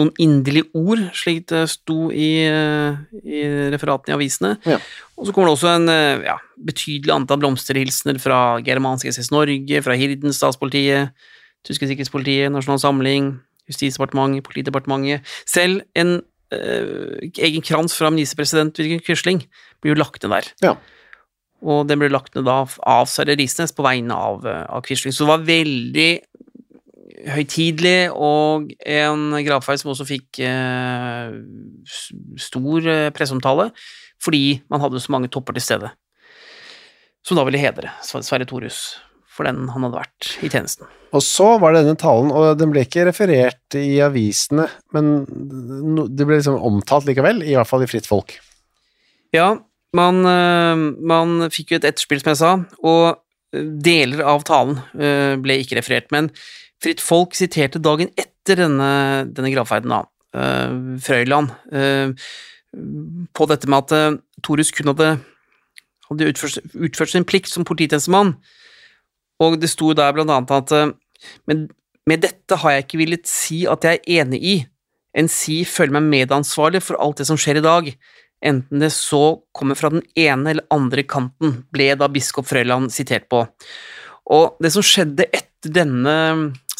noen 0.00 0.12
inderlige 0.22 0.68
ord, 0.76 1.02
slik 1.16 1.44
det 1.52 1.66
sto 1.72 2.08
i, 2.10 2.30
eh, 2.48 2.96
i 3.20 3.42
referatene 3.74 4.14
i 4.14 4.18
avisene. 4.18 4.54
Ja. 4.66 4.78
Og 5.16 5.28
så 5.28 5.34
kommer 5.36 5.50
det 5.50 5.56
også 5.58 5.74
en 5.76 5.92
eh, 5.92 6.24
ja, 6.26 6.38
betydelig 6.66 7.12
antall 7.14 7.42
blomsterhilsener 7.42 8.18
fra 8.22 8.60
Germansk 8.64 9.06
SS 9.12 9.30
Norge, 9.34 9.82
fra 9.84 9.96
Hirden 10.00 10.34
statspolitiet, 10.36 11.14
Tyske 11.66 11.84
sikkerhetspolitiet, 11.90 12.48
Nasjonal 12.54 12.80
Samling, 12.80 13.34
Justisdepartementet, 13.68 14.46
Politidepartementet. 14.46 15.26
Selv 15.48 15.82
en 15.94 16.22
eh, 16.52 17.28
egen 17.36 17.64
krans 17.66 17.94
fra 17.96 18.10
ministerpresident 18.12 18.80
Vidkun 18.80 19.04
Quisling 19.04 19.44
blir 19.82 19.94
jo 19.94 20.00
lagt 20.00 20.24
ned 20.24 20.32
der 20.32 20.48
Ja. 20.64 20.74
og 21.60 21.86
den 21.88 22.00
ble 22.00 22.08
lagt 22.08 22.34
ned 22.34 22.46
da 22.48 22.64
av 22.64 23.06
Sverre 23.12 23.36
Risnes 23.36 23.74
på 23.76 23.84
vegne 23.84 24.16
av, 24.16 24.46
eh, 24.46 24.64
av 24.68 24.82
Quisling. 24.82 25.12
Så 25.12 25.26
det 25.26 25.32
var 25.34 25.46
veldig 25.46 26.10
høytidelig, 27.28 28.10
og 28.14 28.70
en 28.86 29.34
gravferd 29.44 29.82
som 29.82 29.92
også 29.92 30.06
fikk 30.08 30.40
eh, 30.46 31.34
stor 32.40 32.88
eh, 32.88 33.10
presseomtale, 33.14 33.70
fordi 34.22 34.60
man 34.72 34.82
hadde 34.84 35.02
så 35.02 35.12
mange 35.14 35.30
topper 35.32 35.56
til 35.56 35.64
stede. 35.64 35.92
Som 37.26 37.36
da 37.36 37.44
ville 37.44 37.60
hedre 37.60 37.92
Sverre 38.04 38.46
Thorhus 38.48 38.98
for 39.30 39.46
den 39.46 39.68
han 39.72 39.84
hadde 39.86 40.00
vært 40.00 40.30
i 40.44 40.50
tjenesten. 40.50 40.88
Og 41.14 41.22
så 41.24 41.54
var 41.62 41.74
det 41.74 41.84
denne 41.84 42.00
talen, 42.00 42.30
og 42.34 42.58
den 42.60 42.72
ble 42.72 42.84
ikke 42.86 43.06
referert 43.08 43.76
i 43.78 43.98
avisene, 44.04 44.66
men 44.94 45.24
det 46.10 46.26
ble 46.26 46.38
liksom 46.38 46.60
omtalt 46.60 47.08
likevel, 47.08 47.42
i 47.46 47.56
hvert 47.56 47.68
fall 47.68 47.84
i 47.84 47.90
Fritt 47.90 48.08
Folk. 48.10 48.36
Ja, 49.34 49.52
man, 49.96 50.22
eh, 50.26 50.86
man 51.12 51.50
fikk 51.52 51.74
jo 51.74 51.80
et 51.80 51.88
etterspill, 51.88 52.22
som 52.22 52.32
jeg 52.32 52.40
sa, 52.42 52.54
og 52.82 53.04
eh, 53.54 53.68
deler 53.86 54.24
av 54.26 54.44
talen 54.46 54.80
ble 55.42 55.60
ikke 55.62 55.78
referert, 55.80 56.10
men 56.14 56.30
Fritt 56.80 57.02
Folk 57.04 57.36
siterte 57.36 57.80
dagen 57.82 58.12
etter 58.18 58.62
denne, 58.62 58.92
denne 59.28 59.52
gravferden, 59.52 59.92
da, 59.92 60.04
uh, 60.36 60.96
Frøyland, 61.04 61.52
uh, 61.74 62.14
på 63.36 63.48
dette 63.50 63.68
med 63.68 63.84
at 63.84 64.14
uh, 64.14 64.20
Torus 64.46 64.72
kun 64.72 64.92
hadde, 64.92 65.10
hadde 66.08 66.30
utført, 66.32 66.72
utført 66.72 67.12
sin 67.12 67.26
plikt 67.28 67.52
som 67.52 67.66
polititjenestemann, 67.68 68.32
og 69.40 69.60
det 69.60 69.70
sto 69.72 69.92
der 69.96 70.16
blant 70.16 70.32
annet 70.32 70.56
at 70.56 70.74
uh, 70.76 70.96
men 71.48 71.68
med 72.08 72.24
dette 72.24 72.56
har 72.62 72.74
jeg 72.74 72.86
ikke 72.86 73.00
villet 73.02 73.28
si 73.28 73.62
at 73.68 73.84
jeg 73.84 74.00
er 74.00 74.22
enig 74.22 74.40
i, 74.40 74.56
enn 75.16 75.28
si 75.30 75.60
føler 75.68 75.98
meg 75.98 76.08
medansvarlig 76.08 76.82
for 76.86 76.98
alt 77.02 77.20
det 77.20 77.28
som 77.28 77.38
skjer 77.40 77.60
i 77.60 77.66
dag, 77.66 77.90
enten 78.40 78.80
det 78.80 78.92
så 78.96 79.42
kommer 79.56 79.76
fra 79.76 79.90
den 79.92 80.04
ene 80.18 80.54
eller 80.54 80.68
andre 80.72 81.04
kanten, 81.04 81.64
ble 81.74 81.92
da 81.98 82.08
biskop 82.08 82.48
Frøyland 82.48 82.88
sitert 82.94 83.28
på. 83.30 83.44
Og 84.30 84.56
det 84.62 84.72
som 84.72 84.86
skjedde 84.86 85.26
etter 85.28 85.74
denne 85.74 86.14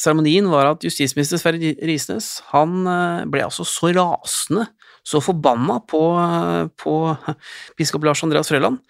seremonien, 0.01 0.49
var 0.51 0.71
at 0.71 0.85
justisminister 0.87 1.41
Sverre 1.41 1.75
Risnes 1.87 2.39
han 2.55 2.85
eh, 2.89 3.27
ble 3.31 3.45
altså 3.47 3.67
så 3.69 3.93
rasende, 3.97 4.67
så 5.07 5.21
forbanna 5.25 5.81
på, 5.89 6.03
eh, 6.21 6.65
på 6.81 6.95
biskop 7.81 8.07
Lars 8.09 8.25
Andreas 8.25 8.51
Frøland, 8.53 8.81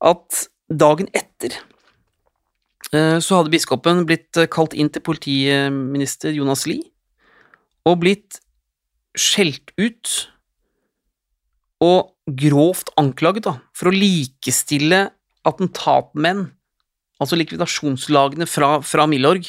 at 0.00 0.44
dagen 0.70 1.10
etter 1.16 1.56
eh, 2.94 3.18
så 3.18 3.40
hadde 3.40 3.54
biskopen 3.54 4.04
blitt 4.08 4.38
kalt 4.54 4.76
inn 4.76 4.92
til 4.92 5.04
politiminister 5.06 6.34
Jonas 6.36 6.66
Lie, 6.70 6.86
og 7.88 8.02
blitt 8.04 8.38
skjelt 9.18 9.72
ut 9.80 10.14
og 11.82 12.12
grovt 12.38 12.92
anklaget 13.00 13.48
da, 13.48 13.56
for 13.74 13.90
å 13.90 13.96
likestille 13.96 15.08
attentatmenn, 15.48 16.50
altså 17.20 17.38
likvidasjonslagene 17.40 18.46
fra, 18.48 18.76
fra 18.84 19.06
Milorg, 19.10 19.48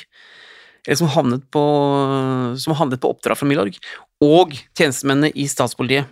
eller 0.88 1.00
som 1.02 1.12
havnet, 1.14 1.44
på, 1.54 1.64
som 2.58 2.78
handlet 2.80 3.02
på 3.04 3.12
oppdrag 3.14 3.38
fra 3.38 3.50
Milorg, 3.50 3.78
og 4.24 4.56
tjenestemennene 4.78 5.32
i 5.38 5.46
statspolitiet. 5.50 6.10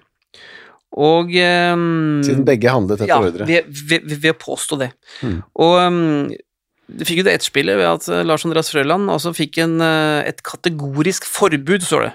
Og 0.99 1.29
um, 1.29 2.21
Siden 2.25 2.45
begge 2.47 2.71
handlet 2.73 2.97
etter 2.97 3.11
ja, 3.11 3.19
ordre. 3.21 3.45
Ja, 3.45 3.61
ved, 3.69 3.81
ved, 3.91 4.13
ved 4.15 4.31
å 4.33 4.39
påstå 4.41 4.79
det. 4.81 4.91
Hmm. 5.21 5.41
Og 5.61 5.75
um, 5.85 5.99
det 6.89 7.05
fikk 7.05 7.21
jo 7.21 7.27
det 7.27 7.35
etterspillet 7.37 7.77
ved 7.77 7.85
at 7.85 8.07
eh, 8.09 8.25
Lars 8.25 8.45
Andreas 8.47 8.71
Frøland 8.73 9.11
altså 9.13 9.33
fikk 9.37 9.59
en, 9.61 9.77
eh, 9.85 10.25
et 10.31 10.41
kategorisk 10.45 11.27
forbud, 11.29 11.85
står 11.85 12.07
det, 12.07 12.13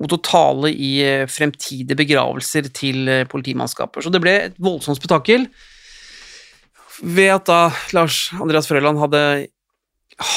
mot 0.00 0.12
å 0.12 0.20
tale 0.24 0.72
i 0.72 0.90
eh, 1.04 1.26
fremtidige 1.30 1.96
begravelser 1.96 2.68
til 2.76 3.08
eh, 3.08 3.26
politimannskaper. 3.30 4.04
Så 4.04 4.12
det 4.12 4.20
ble 4.22 4.36
et 4.50 4.60
voldsomt 4.60 5.00
spetakkel 5.00 5.48
ved 7.00 7.32
at 7.32 7.48
da 7.48 7.60
Lars 7.96 8.26
Andreas 8.36 8.68
Frøland 8.68 9.00
hadde 9.00 9.22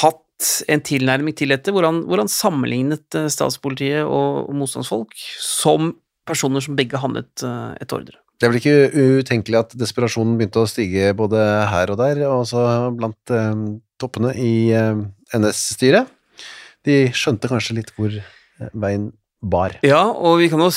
hatt 0.00 0.23
en 0.70 0.82
tilnærming 0.84 1.36
til 1.36 1.52
dette, 1.54 1.72
hvor 1.74 1.86
han, 1.86 2.02
hvor 2.08 2.22
han 2.22 2.30
sammenlignet 2.30 3.18
eh, 3.18 3.30
statspolitiet 3.32 4.04
og, 4.04 4.44
og 4.48 4.58
motstandsfolk 4.60 5.16
som 5.42 5.94
personer 6.24 6.64
som 6.64 6.76
begge 6.78 7.00
handlet 7.00 7.28
et 7.44 7.82
etter 7.84 7.98
ordre. 8.00 8.20
Det 8.34 8.46
er 8.46 8.50
vel 8.50 8.60
ikke 8.60 9.20
utenkelig 9.22 9.58
at 9.60 9.74
desperasjonen 9.78 10.34
begynte 10.38 10.64
å 10.64 10.68
stige 10.68 11.12
både 11.16 11.40
her 11.70 11.92
og 11.94 12.00
der, 12.00 12.22
og 12.26 12.42
også 12.42 12.62
blant 12.96 13.32
eh, 13.32 13.52
toppene 14.02 14.32
i 14.36 14.54
eh, 14.74 15.04
NS-styret. 15.38 16.10
De 16.84 16.96
skjønte 17.14 17.48
kanskje 17.48 17.78
litt 17.78 17.92
hvor 17.96 18.10
eh, 18.10 18.72
veien 18.74 19.12
bar. 19.38 19.78
Ja, 19.86 20.02
og 20.10 20.40
vi 20.42 20.50
kan 20.50 20.60
jo 20.64 20.70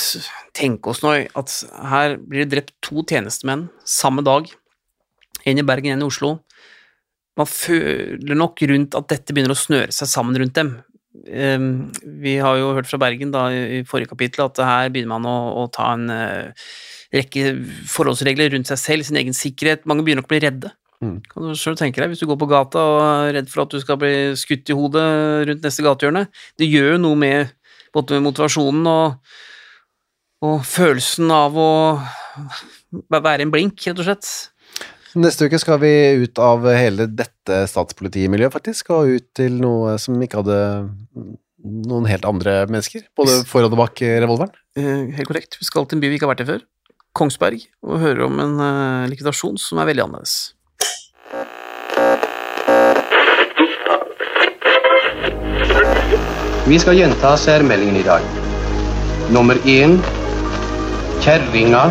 tenke 0.56 0.92
oss 0.92 1.02
nå 1.02 1.16
at 1.26 1.56
her 1.90 2.16
blir 2.22 2.44
det 2.44 2.52
drept 2.54 2.74
to 2.84 3.02
tjenestemenn 3.02 3.66
samme 3.84 4.22
dag. 4.24 4.48
En 5.48 5.58
i 5.58 5.66
Bergen, 5.66 5.96
en 5.96 6.06
i 6.06 6.08
Oslo. 6.08 6.38
Man 7.38 7.48
føler 7.48 8.38
nok 8.38 8.60
rundt 8.66 8.96
at 8.98 9.10
dette 9.12 9.34
begynner 9.34 9.54
å 9.54 9.58
snøre 9.58 9.94
seg 9.94 10.10
sammen 10.10 10.38
rundt 10.40 10.56
dem. 10.58 10.72
Ehm, 11.26 11.88
vi 12.22 12.36
har 12.42 12.58
jo 12.58 12.72
hørt 12.76 12.88
fra 12.90 13.00
Bergen 13.00 13.32
da 13.34 13.48
i 13.52 13.82
forrige 13.86 14.12
kapittel 14.12 14.46
at 14.46 14.58
her 14.62 14.90
begynner 14.92 15.14
man 15.16 15.28
å, 15.28 15.36
å 15.62 15.68
ta 15.72 15.92
en 15.94 16.10
eh, 16.12 16.66
rekke 17.14 17.54
forholdsregler 17.88 18.52
rundt 18.54 18.70
seg 18.70 18.80
selv, 18.82 19.06
sin 19.06 19.18
egen 19.20 19.36
sikkerhet. 19.36 19.86
Mange 19.88 20.04
begynner 20.06 20.24
nok 20.24 20.30
å 20.30 20.34
bli 20.34 20.42
redde. 20.44 20.72
Mm. 20.98 21.18
Kan 21.30 21.46
du 21.46 21.54
selv 21.54 21.78
tenke 21.78 22.02
deg, 22.02 22.10
hvis 22.10 22.24
du 22.24 22.26
går 22.26 22.40
på 22.40 22.50
gata 22.50 22.82
og 22.82 23.00
er 23.06 23.36
redd 23.38 23.50
for 23.52 23.64
at 23.64 23.74
du 23.74 23.78
skal 23.82 24.00
bli 24.00 24.12
skutt 24.38 24.70
i 24.70 24.76
hodet 24.76 25.06
rundt 25.48 25.66
neste 25.66 25.86
gatehjørne. 25.86 26.26
Det 26.58 26.66
gjør 26.66 26.96
jo 26.96 27.02
noe 27.04 27.18
med 27.22 27.54
både 27.94 28.18
med 28.18 28.26
motivasjonen 28.28 28.90
og, 28.90 29.36
og 30.44 30.58
følelsen 30.66 31.30
av 31.34 31.58
å 31.58 31.70
være 33.14 33.46
en 33.46 33.54
blink, 33.54 33.78
rett 33.86 34.02
og 34.02 34.08
slett. 34.08 34.32
Neste 35.16 35.46
uke 35.48 35.58
skal 35.60 35.78
vi 35.80 35.90
ut 36.24 36.38
av 36.42 36.66
hele 36.68 37.06
dette 37.08 37.62
statspolitimiljøet, 37.70 38.52
faktisk, 38.52 38.90
og 38.92 39.14
ut 39.16 39.28
til 39.38 39.56
noe 39.62 39.94
som 40.02 40.18
ikke 40.20 40.42
hadde 40.42 40.58
noen 41.88 42.08
helt 42.10 42.26
andre 42.28 42.60
mennesker, 42.70 43.06
både 43.18 43.40
foran 43.48 43.72
og 43.72 43.80
bak 43.80 44.02
revolveren. 44.04 44.52
Eh, 44.78 45.08
Helt 45.16 45.30
korrekt. 45.30 45.56
Vi 45.58 45.66
skal 45.66 45.88
til 45.88 45.98
en 45.98 46.04
by 46.04 46.12
vi 46.12 46.18
ikke 46.20 46.28
har 46.28 46.34
vært 46.36 46.44
i 46.44 46.50
før. 46.52 46.66
Kongsberg, 47.18 47.64
og 47.82 47.98
høre 48.04 48.28
om 48.28 48.38
en 48.44 48.60
eh, 48.62 49.08
likvidasjon 49.14 49.58
som 49.58 49.80
er 49.82 49.88
veldig 49.90 50.04
annerledes. 50.06 50.36
Vi 56.68 56.76
skal 56.78 56.98
gjenta 56.98 57.32
særmeldingen 57.40 57.96
i 57.96 58.04
dag. 58.04 58.24
Nummer 59.32 59.56
én 59.68 59.96
Kjerringa 61.24 61.86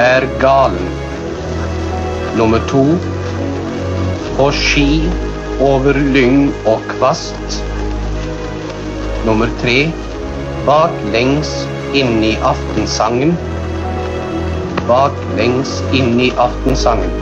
er 0.00 0.26
galen. 0.42 0.91
Nummer 2.36 2.58
to 2.70 2.84
På 4.36 4.50
ski 4.56 5.02
over 5.60 5.98
lyng 6.14 6.48
og 6.66 6.80
kvast. 6.88 7.62
Nummer 9.26 9.50
tre 9.62 9.92
Baklengs 10.66 11.52
i 12.24 12.32
aftensangen. 12.42 13.36
Baklengs 14.88 15.82
i 16.20 16.32
aftensangen. 16.38 17.21